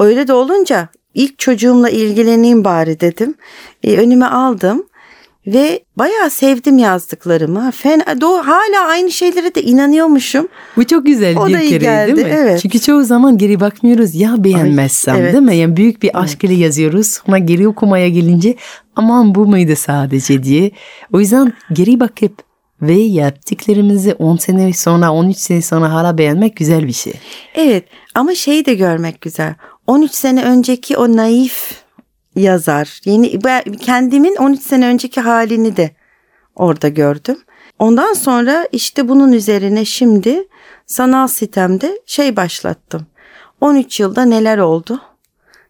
Öyle 0.00 0.28
de 0.28 0.32
olunca 0.32 0.88
ilk 1.14 1.38
çocuğumla 1.38 1.90
ilgileneyim 1.90 2.64
bari 2.64 3.00
dedim. 3.00 3.34
E, 3.82 3.96
önüme 3.96 4.26
aldım. 4.26 4.87
Ve 5.54 5.80
bayağı 5.96 6.30
sevdim 6.30 6.78
yazdıklarımı. 6.78 7.70
Fena, 7.70 8.20
do, 8.20 8.28
hala 8.28 8.86
aynı 8.88 9.10
şeylere 9.10 9.54
de 9.54 9.62
inanıyormuşum. 9.62 10.48
Bu 10.76 10.84
çok 10.84 11.06
güzel 11.06 11.36
o 11.36 11.48
bir 11.48 11.52
kere 11.52 11.76
geldi, 11.76 12.16
değil 12.16 12.26
mi? 12.26 12.34
Evet. 12.36 12.60
Çünkü 12.62 12.80
çoğu 12.80 13.04
zaman 13.04 13.38
geri 13.38 13.60
bakmıyoruz 13.60 14.14
ya 14.14 14.44
beğenmezsem 14.44 15.14
Ay, 15.14 15.20
evet. 15.20 15.32
değil 15.32 15.44
mi? 15.44 15.56
Yani 15.56 15.76
büyük 15.76 16.02
bir 16.02 16.20
aşk 16.20 16.44
ile 16.44 16.54
yazıyoruz. 16.54 17.06
Sonra 17.06 17.38
geri 17.38 17.68
okumaya 17.68 18.08
gelince 18.08 18.54
aman 18.96 19.34
bu 19.34 19.46
muydu 19.46 19.76
sadece 19.76 20.42
diye. 20.42 20.70
O 21.12 21.20
yüzden 21.20 21.52
geri 21.72 22.00
bakıp 22.00 22.32
ve 22.82 22.94
yaptıklarımızı 22.94 24.16
10 24.18 24.36
sene 24.36 24.72
sonra 24.72 25.12
13 25.12 25.36
sene 25.36 25.62
sonra 25.62 25.92
hala 25.92 26.18
beğenmek 26.18 26.56
güzel 26.56 26.86
bir 26.86 26.92
şey. 26.92 27.12
Evet 27.54 27.84
ama 28.14 28.34
şeyi 28.34 28.66
de 28.66 28.74
görmek 28.74 29.20
güzel. 29.20 29.54
13 29.86 30.12
sene 30.12 30.44
önceki 30.44 30.96
o 30.96 31.16
naif 31.16 31.82
yazar. 32.38 33.00
Yeni 33.04 33.38
kendimin 33.78 34.36
13 34.36 34.62
sene 34.62 34.86
önceki 34.86 35.20
halini 35.20 35.76
de 35.76 35.90
orada 36.56 36.88
gördüm. 36.88 37.38
Ondan 37.78 38.12
sonra 38.12 38.68
işte 38.72 39.08
bunun 39.08 39.32
üzerine 39.32 39.84
şimdi 39.84 40.48
sanal 40.86 41.28
sitemde 41.28 42.00
şey 42.06 42.36
başlattım. 42.36 43.06
13 43.60 44.00
yılda 44.00 44.24
neler 44.24 44.58
oldu? 44.58 45.00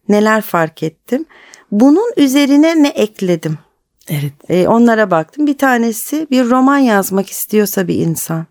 Neler 0.09 0.41
fark 0.41 0.83
ettim? 0.83 1.25
Bunun 1.71 2.13
üzerine 2.17 2.83
ne 2.83 2.89
ekledim? 2.89 3.59
Evet. 4.09 4.33
E, 4.49 4.69
onlara 4.69 5.11
baktım. 5.11 5.47
Bir 5.47 5.59
tanesi 5.59 6.27
bir 6.31 6.51
roman 6.51 6.79
yazmak 6.79 7.31
istiyorsa 7.31 7.89
bir 7.89 7.95
insan 7.95 8.47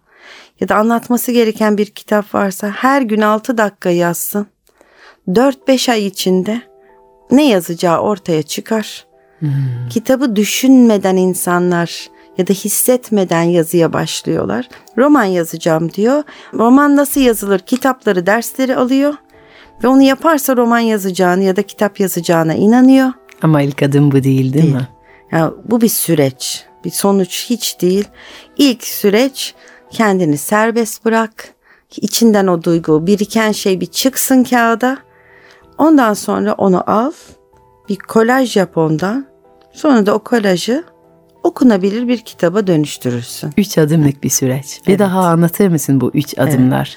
ya 0.59 0.69
da 0.69 0.75
anlatması 0.75 1.31
gereken 1.31 1.77
bir 1.77 1.86
kitap 1.86 2.36
varsa 2.36 2.69
her 2.69 3.01
gün 3.01 3.21
6 3.21 3.57
dakika 3.57 3.89
yazsın. 3.89 4.47
4-5 5.27 5.91
ay 5.91 6.05
içinde 6.05 6.62
ne 7.31 7.48
yazacağı 7.48 8.00
ortaya 8.00 8.43
çıkar. 8.43 9.05
Kitabı 9.89 10.36
düşünmeden 10.36 11.15
insanlar 11.15 12.07
ya 12.38 12.48
da 12.48 12.53
hissetmeden 12.53 13.41
yazıya 13.41 13.93
başlıyorlar. 13.93 14.69
Roman 14.98 15.24
yazacağım 15.24 15.91
diyor. 15.93 16.24
Roman 16.53 16.96
nasıl 16.96 17.22
yazılır? 17.22 17.60
Kitapları, 17.60 18.25
dersleri 18.25 18.75
alıyor 18.75 19.13
ve 19.84 19.88
onu 19.88 20.01
yaparsa 20.01 20.57
roman 20.57 20.79
yazacağını 20.79 21.43
ya 21.43 21.55
da 21.55 21.62
kitap 21.63 22.00
yazacağına 22.00 22.53
inanıyor. 22.53 23.12
Ama 23.41 23.62
ilk 23.62 23.84
adım 23.84 24.12
bu 24.12 24.24
değil 24.24 24.53
değil, 24.53 24.74
mi? 24.74 24.88
Yani 25.31 25.53
bu 25.65 25.81
bir 25.81 25.89
süreç. 25.89 26.65
Bir 26.86 26.91
sonuç 26.91 27.46
hiç 27.50 27.81
değil. 27.81 28.05
İlk 28.57 28.84
süreç 28.84 29.55
kendini 29.89 30.38
serbest 30.38 31.05
bırak. 31.05 31.53
İçinden 31.98 32.48
o 32.48 32.63
duygu, 32.63 33.07
biriken 33.07 33.51
şey 33.51 33.81
bir 33.81 33.86
çıksın 33.86 34.43
kağıda. 34.43 34.98
Ondan 35.77 36.13
sonra 36.13 36.53
onu 36.53 36.84
al. 36.91 37.12
Bir 37.89 37.96
kolaj 37.98 38.57
yap 38.57 38.77
ondan. 38.77 39.25
Sonra 39.74 40.05
da 40.05 40.13
o 40.13 40.19
kolajı 40.19 40.84
okunabilir 41.43 42.07
bir 42.07 42.17
kitaba 42.17 42.67
dönüştürürsün. 42.67 43.50
Üç 43.57 43.77
adımlık 43.77 44.24
bir 44.24 44.29
süreç. 44.29 44.81
Bir 44.88 44.89
Evet. 44.91 45.00
daha 45.00 45.19
anlatır 45.19 45.67
mısın 45.67 46.01
bu 46.01 46.12
üç 46.13 46.39
adımlar? 46.39 46.96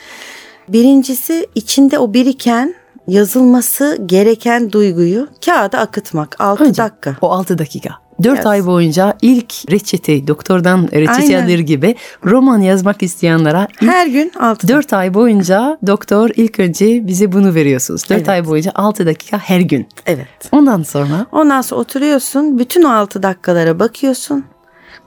Birincisi 0.69 1.47
içinde 1.55 1.99
o 1.99 2.15
biriken 2.15 2.75
yazılması 3.09 3.99
gereken 4.07 4.73
duyguyu 4.73 5.29
kağıda 5.45 5.79
akıtmak. 5.79 6.37
6 6.41 6.65
Önce 6.65 6.83
dakika. 6.83 7.17
O 7.21 7.31
6 7.31 7.59
dakika. 7.59 7.95
4 8.23 8.37
Yes. 8.37 8.47
ay 8.47 8.67
boyunca 8.67 9.15
ilk 9.23 9.55
reçete, 9.71 10.27
doktordan 10.27 10.83
reçete 10.93 11.13
Aynen. 11.37 11.45
alır 11.47 11.59
gibi 11.59 11.97
roman 12.25 12.61
yazmak 12.61 13.03
isteyenlere 13.03 13.67
Her 13.77 14.07
gün 14.07 14.33
6 14.41 14.69
4 14.69 14.93
ay 14.93 15.15
boyunca 15.15 15.79
doktor 15.87 16.31
ilk 16.37 16.61
önce 16.61 17.07
bize 17.07 17.33
bunu 17.33 17.55
veriyorsunuz. 17.55 18.03
4 18.05 18.11
Evet. 18.13 18.29
ay 18.29 18.47
boyunca 18.47 18.73
6 18.75 19.07
dakika 19.07 19.39
her 19.39 19.61
gün. 19.61 19.87
Evet. 20.07 20.29
Ondan 20.53 20.83
sonra 20.83 21.27
Ondan 21.33 21.61
sonra 21.63 21.81
oturuyorsun, 21.81 22.59
bütün 22.59 22.83
o 22.83 22.89
6 22.89 23.23
dakikalara 23.23 23.79
bakıyorsun 23.79 24.45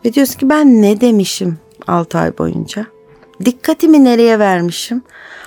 ve 0.06 0.14
diyorsun 0.14 0.40
ki 0.40 0.50
ben 0.50 0.82
ne 0.82 1.02
demişim 1.02 1.58
6 1.88 2.18
ay 2.18 2.38
boyunca? 2.38 2.86
Dikkatimi 3.46 4.04
nereye 4.04 4.40
vermişim? 4.40 5.02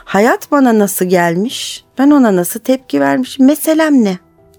Hayat 0.05 0.51
bana 0.51 0.79
nasıl 0.79 1.05
gelmiş? 1.05 1.85
Ben 1.99 2.11
ona 2.11 2.37
nasıl 2.37 2.61
tepki 2.61 3.01
vermişim? 3.01 3.47
Meselem 3.47 4.05
ne? 4.05 4.19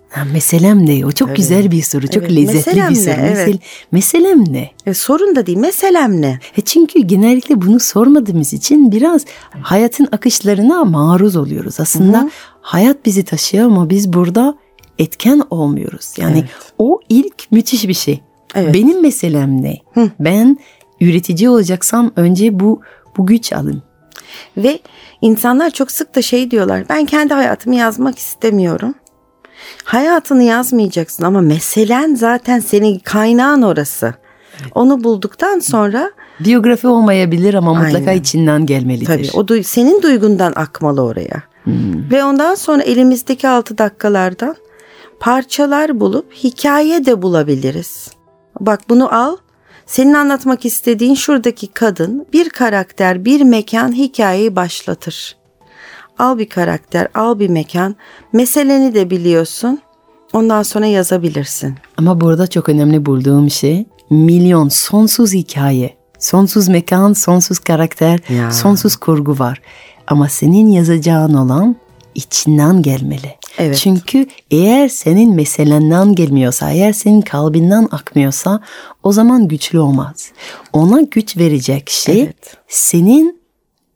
Ha, 0.09 0.25
meselem 0.33 0.85
ne? 0.85 1.05
O 1.05 1.11
çok 1.11 1.35
güzel 1.35 1.71
bir 1.71 1.81
soru. 1.81 2.07
Çok 2.07 2.23
Evet, 2.23 2.35
lezzetli 2.35 2.75
bir 2.75 2.81
ne? 2.81 2.95
soru. 2.95 3.13
Evet. 3.19 3.47
Mesel- 3.47 3.59
meselem 3.91 4.53
ne? 4.53 4.71
E, 4.85 4.93
sorun 4.93 5.35
da 5.35 5.45
değil, 5.45 5.57
meselem 5.57 6.21
ne? 6.21 6.39
E 6.57 6.61
çünkü 6.61 6.99
genellikle 6.99 7.61
bunu 7.61 7.79
sormadığımız 7.79 8.53
için 8.53 8.91
biraz 8.91 9.25
hayatın 9.61 10.07
akışlarına 10.11 10.85
maruz 10.85 11.35
oluyoruz. 11.35 11.79
Aslında 11.79 12.29
hayat 12.61 13.05
bizi 13.05 13.23
taşıyor 13.23 13.65
ama 13.65 13.89
biz 13.89 14.13
burada 14.13 14.55
etken 14.99 15.41
olmuyoruz. 15.49 16.13
Yani 16.17 16.37
Evet. 16.39 16.49
o 16.77 16.99
ilk 17.09 17.51
müthiş 17.51 17.87
bir 17.87 17.93
şey. 17.93 18.21
Evet. 18.55 18.73
Benim 18.73 19.01
meselem 19.01 19.61
ne? 19.61 19.77
Ben 20.19 20.57
üretici 21.01 21.49
olacaksam 21.49 22.11
önce 22.15 22.59
bu 22.59 22.81
bu 23.17 23.25
güç 23.25 23.53
alın. 23.53 23.83
Ve 24.57 24.79
insanlar 25.21 25.69
çok 25.69 25.91
sık 25.91 26.15
da 26.15 26.21
şey 26.21 26.51
diyorlar. 26.51 26.89
Ben 26.89 27.05
kendi 27.05 27.33
hayatımı 27.33 27.75
yazmak 27.75 28.19
istemiyorum. 28.19 28.95
Hayatını 29.83 30.43
yazmayacaksın 30.43 31.23
ama 31.23 31.41
meselen 31.41 32.15
zaten 32.15 32.59
senin 32.59 32.99
kaynağın 32.99 33.61
orası. 33.61 34.13
Onu 34.75 35.03
bulduktan 35.03 35.59
sonra 35.59 36.11
Biyografi 36.39 36.87
olmayabilir 36.87 37.53
ama 37.53 37.73
mutlaka 37.73 38.09
Aynen. 38.09 38.21
içinden 38.21 38.65
gelmelidir. 38.65 39.05
Tabii 39.05 39.29
o 39.33 39.47
duy- 39.47 39.63
senin 39.63 40.01
duygundan 40.01 40.53
akmalı 40.55 41.01
oraya. 41.01 41.43
Ve 42.11 42.23
ondan 42.23 42.55
sonra 42.55 42.83
elimizdeki 42.83 43.47
6 43.47 43.77
dakikalardan 43.77 44.55
parçalar 45.19 45.99
bulup 45.99 46.33
hikaye 46.33 47.05
de 47.05 47.21
bulabiliriz. 47.21 48.11
Bak 48.59 48.79
bunu 48.89 49.15
al. 49.15 49.37
Senin 49.85 50.13
anlatmak 50.13 50.65
istediğin 50.65 51.15
şuradaki 51.15 51.67
kadın 51.67 52.25
bir 52.33 52.49
karakter, 52.49 53.25
bir 53.25 53.41
mekan 53.41 53.91
hikayeyi 53.93 54.55
başlatır. 54.55 55.35
Al 56.19 56.37
bir 56.37 56.49
karakter, 56.49 57.07
al 57.15 57.39
bir 57.39 57.49
mekan. 57.49 57.95
Meseleni 58.33 58.93
de 58.93 59.09
biliyorsun. 59.09 59.79
Ondan 60.33 60.63
sonra 60.63 60.85
yazabilirsin. 60.85 61.75
Ama 61.97 62.21
burada 62.21 62.47
çok 62.47 62.69
önemli 62.69 63.05
bulduğum 63.05 63.49
şey 63.49 63.85
milyon 64.09 64.69
sonsuz 64.69 65.33
hikaye, 65.33 65.97
sonsuz 66.19 66.67
mekan, 66.67 67.13
sonsuz 67.13 67.59
karakter, 67.59 68.19
Ya. 68.29 68.51
sonsuz 68.51 68.95
kurgu 68.95 69.39
var. 69.39 69.61
Ama 70.07 70.29
senin 70.29 70.67
yazacağın 70.67 71.33
olan 71.33 71.75
içinden 72.15 72.81
gelmeli. 72.81 73.35
Evet. 73.57 73.77
Çünkü 73.77 74.27
eğer 74.51 74.87
senin 74.87 75.35
meselenden 75.35 76.15
gelmiyorsa, 76.15 76.71
eğer 76.71 76.93
senin 76.93 77.21
kalbinden 77.21 77.87
akmıyorsa 77.91 78.61
o 79.03 79.11
zaman 79.11 79.47
güçlü 79.47 79.79
olmaz. 79.79 80.31
Ona 80.73 81.01
güç 81.01 81.37
verecek 81.37 81.89
şey 81.89 82.21
Evet. 82.21 82.57
senin 82.67 83.41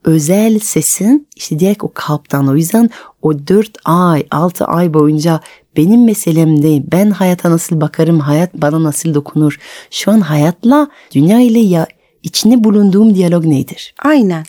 özel 0.04 0.60
sesin 0.60 1.28
işte 1.36 1.60
direkt 1.60 1.84
o 1.84 1.92
kalpten. 1.94 2.48
O 2.48 2.56
yüzden 2.56 2.90
o 3.22 3.48
4 3.48 3.78
ay, 3.86 4.28
6 4.32 4.66
ay 4.66 4.94
boyunca 4.94 5.40
benim 5.78 6.06
meselemde 6.06 6.92
ben 6.92 7.12
hayata 7.12 7.52
nasıl 7.52 7.82
bakarım, 7.82 8.20
hayat 8.20 8.54
bana 8.54 8.84
nasıl 8.84 9.14
dokunur. 9.14 9.60
Şu 9.92 10.12
an 10.12 10.20
hayatla, 10.20 10.88
dünya 11.12 11.40
ile 11.40 11.60
ya 11.60 11.88
içinde 12.24 12.64
bulunduğum 12.64 13.16
diyalog 13.16 13.46
nedir? 13.46 13.94
Aynen. 14.00 14.46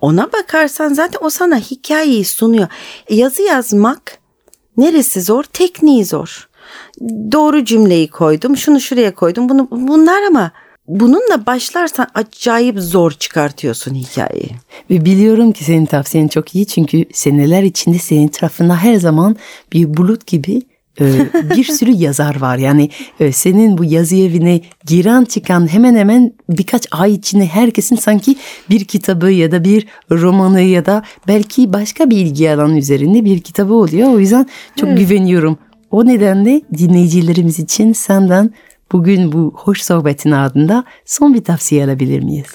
Ona 0.00 0.32
bakarsan 0.32 0.94
zaten 0.94 1.18
o 1.22 1.30
sana 1.30 1.58
hikayeyi 1.58 2.24
sunuyor. 2.24 2.68
Yazı 3.10 3.42
yazmak 3.42 4.18
neresi 4.76 5.22
zor? 5.22 5.44
Tekniği 5.44 6.04
zor. 6.04 6.48
Doğru 7.32 7.64
cümleyi 7.64 8.08
koydum, 8.08 8.56
şunu 8.56 8.80
şuraya 8.80 9.14
koydum. 9.14 9.48
Bunu 9.48 9.68
bunlar 9.70 10.22
ama 10.22 10.52
bununla 10.88 11.46
başlarsan 11.46 12.06
acayip 12.14 12.80
zor 12.80 13.10
çıkartıyorsun 13.10 13.94
hikayeyi. 13.94 14.50
Ve 14.90 15.04
biliyorum 15.04 15.52
ki 15.52 15.64
senin 15.64 15.86
tavsiyen 15.86 16.28
çok 16.28 16.54
iyi 16.54 16.66
çünkü 16.66 17.04
seneler 17.12 17.62
içinde 17.62 17.98
senin 17.98 18.28
tarafında 18.28 18.76
her 18.76 18.94
zaman 18.94 19.36
bir 19.72 19.96
bulut 19.96 20.26
gibi 20.26 20.62
e, 21.00 21.04
bir 21.56 21.64
sürü 21.64 21.90
yazar 21.90 22.40
var. 22.40 22.56
Yani 22.56 22.90
e, 23.20 23.32
senin 23.32 23.78
bu 23.78 23.84
yazı 23.84 24.16
evine 24.16 24.60
giren 24.86 25.24
çıkan 25.24 25.72
hemen 25.72 25.94
hemen 25.94 26.32
birkaç 26.48 26.86
ay 26.90 27.12
içinde 27.14 27.46
herkesin 27.46 27.96
sanki 27.96 28.36
bir 28.70 28.84
kitabı 28.84 29.30
ya 29.30 29.52
da 29.52 29.64
bir 29.64 29.86
romanı 30.10 30.60
ya 30.60 30.86
da 30.86 31.02
belki 31.28 31.72
başka 31.72 32.10
bir 32.10 32.16
ilgi 32.16 32.50
alanı 32.50 32.78
üzerinde 32.78 33.24
bir 33.24 33.40
kitabı 33.40 33.74
oluyor. 33.74 34.08
O 34.08 34.18
yüzden 34.18 34.46
çok 34.76 34.96
güveniyorum. 34.96 35.58
O 35.90 36.06
nedenle 36.06 36.62
dinleyicilerimiz 36.78 37.58
için 37.58 37.92
senden 37.92 38.50
bugün 38.94 39.32
bu 39.32 39.52
hoş 39.56 39.82
sohbetin 39.82 40.30
ardında 40.30 40.84
son 41.04 41.34
bir 41.34 41.44
tavsiye 41.44 41.84
alabilir 41.84 42.22
miyiz? 42.22 42.46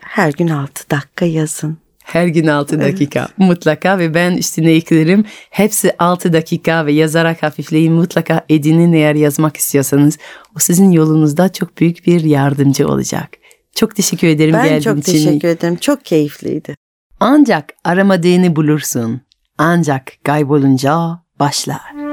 Her 0.00 0.32
gün 0.32 0.48
6 0.48 0.90
dakika 0.90 1.24
yazın. 1.24 1.78
Her 2.04 2.26
gün 2.26 2.46
6 2.46 2.80
dakika 2.80 3.28
mutlaka 3.36 3.98
ve 3.98 4.14
ben 4.14 4.36
üstüne 4.36 4.72
eklerim. 4.72 5.24
Hepsi 5.50 5.92
6 5.98 6.32
dakika 6.32 6.86
ve 6.86 6.92
yazarak 6.92 7.42
hafifleyin 7.42 7.92
mutlaka 7.92 8.44
edinin 8.48 8.92
eğer 8.92 9.14
yazmak 9.14 9.56
istiyorsanız. 9.56 10.18
O 10.56 10.58
sizin 10.58 10.90
yolunuzda 10.90 11.52
çok 11.52 11.78
büyük 11.78 12.06
bir 12.06 12.24
yardımcı 12.24 12.88
olacak. 12.88 13.28
Çok 13.74 13.96
teşekkür 13.96 14.28
ederim 14.28 14.54
Ben 14.54 14.64
geldiğin 14.64 14.80
çok 14.80 14.98
için. 14.98 15.12
teşekkür 15.12 15.48
ederim. 15.48 15.76
Çok 15.76 16.04
keyifliydi. 16.04 16.74
Ancak 17.20 17.72
aramadığını 17.84 18.56
bulursun. 18.56 19.20
Ancak 19.58 20.12
kaybolunca 20.24 21.20
başlar. 21.40 22.05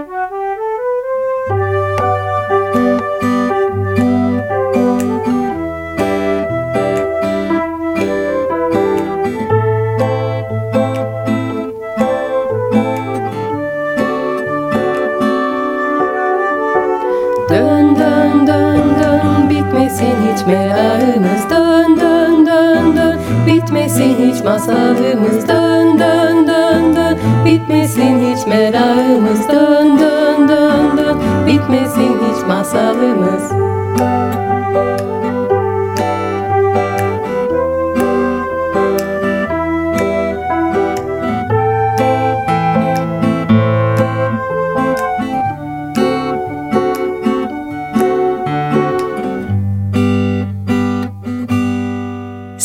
Merakımız 20.48 21.50
Dön 21.50 22.00
dön 22.00 22.46
dön 22.46 22.98
dön. 22.98 23.20
Bitmesin 23.48 24.16
hiç 24.16 24.44
masalımız 24.44 25.48
Dön 25.48 26.00
dön 26.00 26.48
dön 26.48 26.96
dön. 26.96 27.18
Bitmesin 27.46 28.20
hiç 28.20 28.48
merakımız 28.48 29.48
Dön 29.50 30.00
dön 30.00 30.48
dön 30.48 30.98
dön. 30.98 31.18
Bitmesin 31.48 32.18
hiç 32.20 32.48
masalımız 32.48 33.52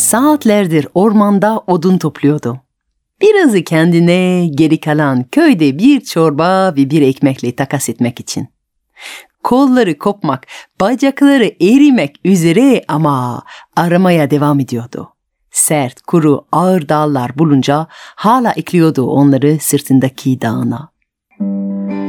saatlerdir 0.09 0.87
ormanda 0.95 1.63
odun 1.67 1.99
topluyordu. 1.99 2.61
Birazı 3.21 3.65
kendine, 3.65 4.47
geri 4.55 4.81
kalan 4.81 5.25
köyde 5.25 5.79
bir 5.79 6.01
çorba 6.01 6.77
ve 6.77 6.91
bir 6.91 7.03
ekmekle 7.03 7.57
takas 7.57 7.89
etmek 7.89 8.21
için. 8.21 8.49
Kolları 9.43 9.99
kopmak, 9.99 10.47
bacakları 10.81 11.45
erimek 11.61 12.17
üzere 12.25 12.85
ama 12.89 13.43
aramaya 13.77 14.31
devam 14.31 14.61
ediyordu. 14.61 15.09
Sert, 15.51 16.03
kuru, 16.03 16.47
ağır 16.53 16.89
dallar 16.89 17.39
bulunca 17.39 17.87
hala 18.17 18.53
ekliyordu 18.53 19.07
onları 19.07 19.59
sırtındaki 19.61 20.41
dağına. 20.41 20.89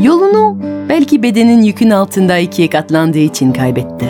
Yolunu 0.04 0.62
belki 0.90 1.24
bedenin 1.24 1.62
yükün 1.62 1.90
altında 1.90 2.38
ikiye 2.38 2.70
katlandığı 2.70 3.18
için 3.18 3.54
kaybetti. 3.54 4.06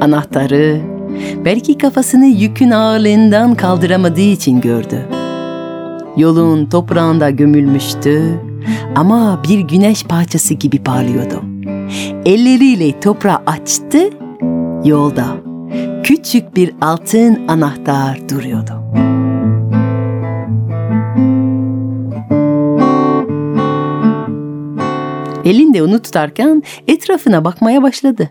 Anahtarı 0.00 0.97
belki 1.44 1.78
kafasını 1.78 2.26
yükün 2.26 2.70
ağırlığından 2.70 3.54
kaldıramadığı 3.54 4.20
için 4.20 4.60
gördü. 4.60 5.06
Yolun 6.16 6.66
toprağında 6.66 7.30
gömülmüştü 7.30 8.40
ama 8.96 9.42
bir 9.48 9.58
güneş 9.60 10.04
parçası 10.04 10.54
gibi 10.54 10.78
parlıyordu. 10.78 11.42
Elleriyle 12.24 13.00
toprağı 13.00 13.42
açtı, 13.46 14.10
yolda 14.84 15.26
küçük 16.04 16.56
bir 16.56 16.74
altın 16.80 17.48
anahtar 17.48 18.28
duruyordu. 18.28 18.72
Elinde 25.44 25.82
onu 25.82 26.02
tutarken 26.02 26.62
etrafına 26.88 27.44
bakmaya 27.44 27.82
başladı. 27.82 28.30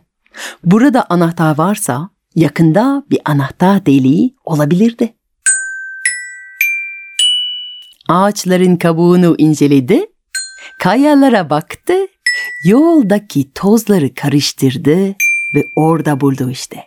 Burada 0.63 1.05
anahtar 1.09 1.57
varsa 1.57 2.09
yakında 2.37 3.03
bir 3.09 3.19
anahtar 3.25 3.85
deliği 3.85 4.35
olabilirdi. 4.45 5.13
Ağaçların 8.09 8.75
kabuğunu 8.75 9.35
inceledi, 9.37 10.05
kayalara 10.79 11.49
baktı, 11.49 11.93
yoldaki 12.65 13.53
tozları 13.53 14.13
karıştırdı 14.13 15.07
ve 15.55 15.63
orada 15.75 16.21
buldu 16.21 16.49
işte. 16.51 16.83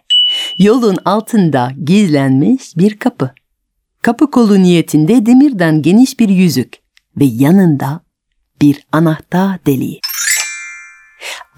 Yolun 0.59 0.97
altında 1.05 1.73
gizlenmiş 1.85 2.77
bir 2.77 2.99
kapı. 2.99 3.31
Kapı 4.03 4.31
kolu 4.31 4.63
niyetinde 4.63 5.27
demirden 5.27 5.83
geniş 5.83 6.21
bir 6.21 6.29
yüzük 6.29 6.77
ve 7.17 7.25
yanında 7.25 8.01
bir 8.63 8.87
anahtar 8.93 9.67
deliği. 9.67 10.01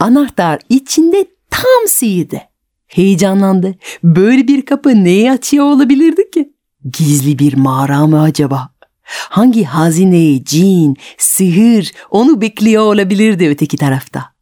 Anahtar 0.01 0.61
içinde 0.69 1.27
tam 1.51 1.87
sıyırdı. 1.87 2.52
Heyecanlandı. 2.93 3.75
Böyle 4.05 4.49
bir 4.49 4.63
kapı 4.65 5.05
neyi 5.05 5.33
açıyor 5.33 5.65
olabilirdi 5.65 6.31
ki? 6.31 6.53
Gizli 6.93 7.39
bir 7.39 7.55
mağara 7.55 8.07
mı 8.07 8.23
acaba? 8.23 8.69
Hangi 9.05 9.65
hazine, 9.65 10.45
cin, 10.45 10.97
sihir 11.19 11.93
onu 12.11 12.41
bekliyor 12.41 12.83
olabilirdi 12.83 13.49
öteki 13.49 13.77
tarafta? 13.77 14.33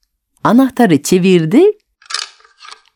Anahtarı 0.44 1.02
çevirdi 1.02 1.62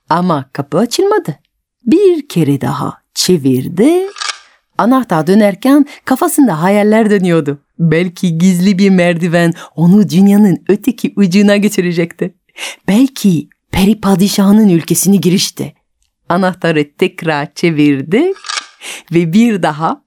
ama 0.08 0.50
kapı 0.52 0.78
açılmadı. 0.78 1.38
Bir 1.86 2.28
kere 2.28 2.60
daha 2.60 3.02
çevirdi. 3.14 4.06
Anahtar 4.78 5.26
dönerken 5.26 5.86
kafasında 6.04 6.62
hayaller 6.62 7.10
dönüyordu. 7.10 7.58
Belki 7.78 8.38
gizli 8.38 8.78
bir 8.78 8.90
merdiven 8.90 9.52
onu 9.76 10.08
dünyanın 10.08 10.64
öteki 10.68 11.12
ucuna 11.16 11.56
götürecekti. 11.56 12.34
Belki 12.88 13.48
peri 13.74 14.00
padişahının 14.00 14.68
ülkesine 14.68 15.16
girişti. 15.16 15.74
Anahtarı 16.28 16.96
tekrar 16.96 17.54
çevirdi 17.54 18.32
ve 19.12 19.32
bir 19.32 19.62
daha 19.62 20.02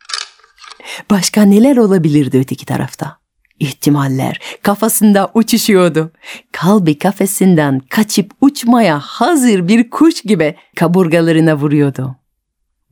başka 1.10 1.42
neler 1.42 1.78
olabilirdi 1.78 2.38
öteki 2.38 2.66
tarafta? 2.66 3.18
İhtimaller 3.60 4.40
kafasında 4.64 5.32
uçuşuyordu. 5.34 6.12
Kalbi 6.52 6.98
kafesinden 6.98 7.80
kaçıp 7.80 8.32
uçmaya 8.42 9.00
hazır 9.00 9.68
bir 9.68 9.90
kuş 9.90 10.22
gibi 10.22 10.56
kaburgalarına 10.76 11.56
vuruyordu. 11.56 12.16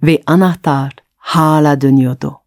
Ve 0.04 0.24
anahtar 0.26 0.94
hala 1.18 1.82
dönüyordu. 1.82 2.38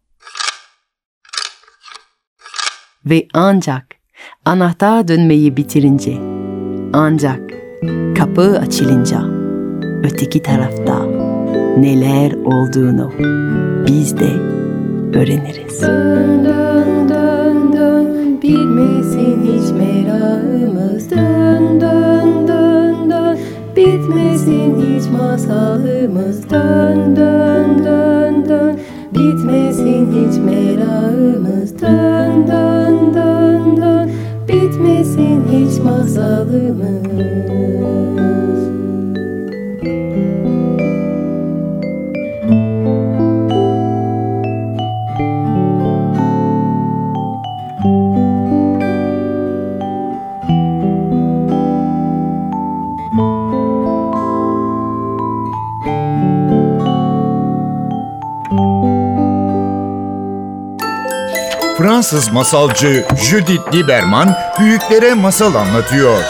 Ve 3.05 3.27
ancak 3.33 3.85
anahtar 4.45 5.07
dönmeyi 5.07 5.57
bitirince, 5.57 6.17
ancak 6.93 7.48
kapı 8.19 8.59
açılınca 8.59 9.21
öteki 10.03 10.41
tarafta 10.41 11.05
neler 11.77 12.33
olduğunu 12.33 13.11
biz 13.87 14.19
de 14.19 14.29
öğreniriz. 15.13 15.81
Dön 15.81 16.45
dön 16.45 17.09
dön 17.09 17.73
dön 17.73 18.41
bitmesin 18.41 19.41
hiç 19.43 19.71
merakımız. 19.71 21.11
Dön 21.11 21.81
dön 21.81 22.47
dön 22.47 23.09
dön 23.09 23.37
bitmesin 23.75 24.75
hiç 24.81 25.11
masalımız. 25.11 26.49
Dön 26.49 27.15
dön 27.15 27.85
dön 27.85 28.49
dön 28.49 28.79
bitmesin 29.13 30.11
hiç 30.11 30.37
merakımız. 30.37 31.81
Dön 31.81 32.47
dön 32.47 33.13
dön 33.13 33.77
dön 33.77 34.11
bitmesin 34.49 35.43
hiç 35.51 35.79
masalımız 35.83 37.09
Fransız 61.99 62.31
masalcı 62.31 63.05
Judith 63.29 63.73
Lieberman 63.73 64.37
büyüklere 64.59 65.13
masal 65.13 65.55
anlatıyor. 65.55 66.23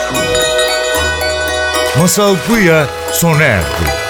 Masal 2.00 2.36
Buya 2.50 2.88
sona 3.12 3.44
erdi. 3.44 4.09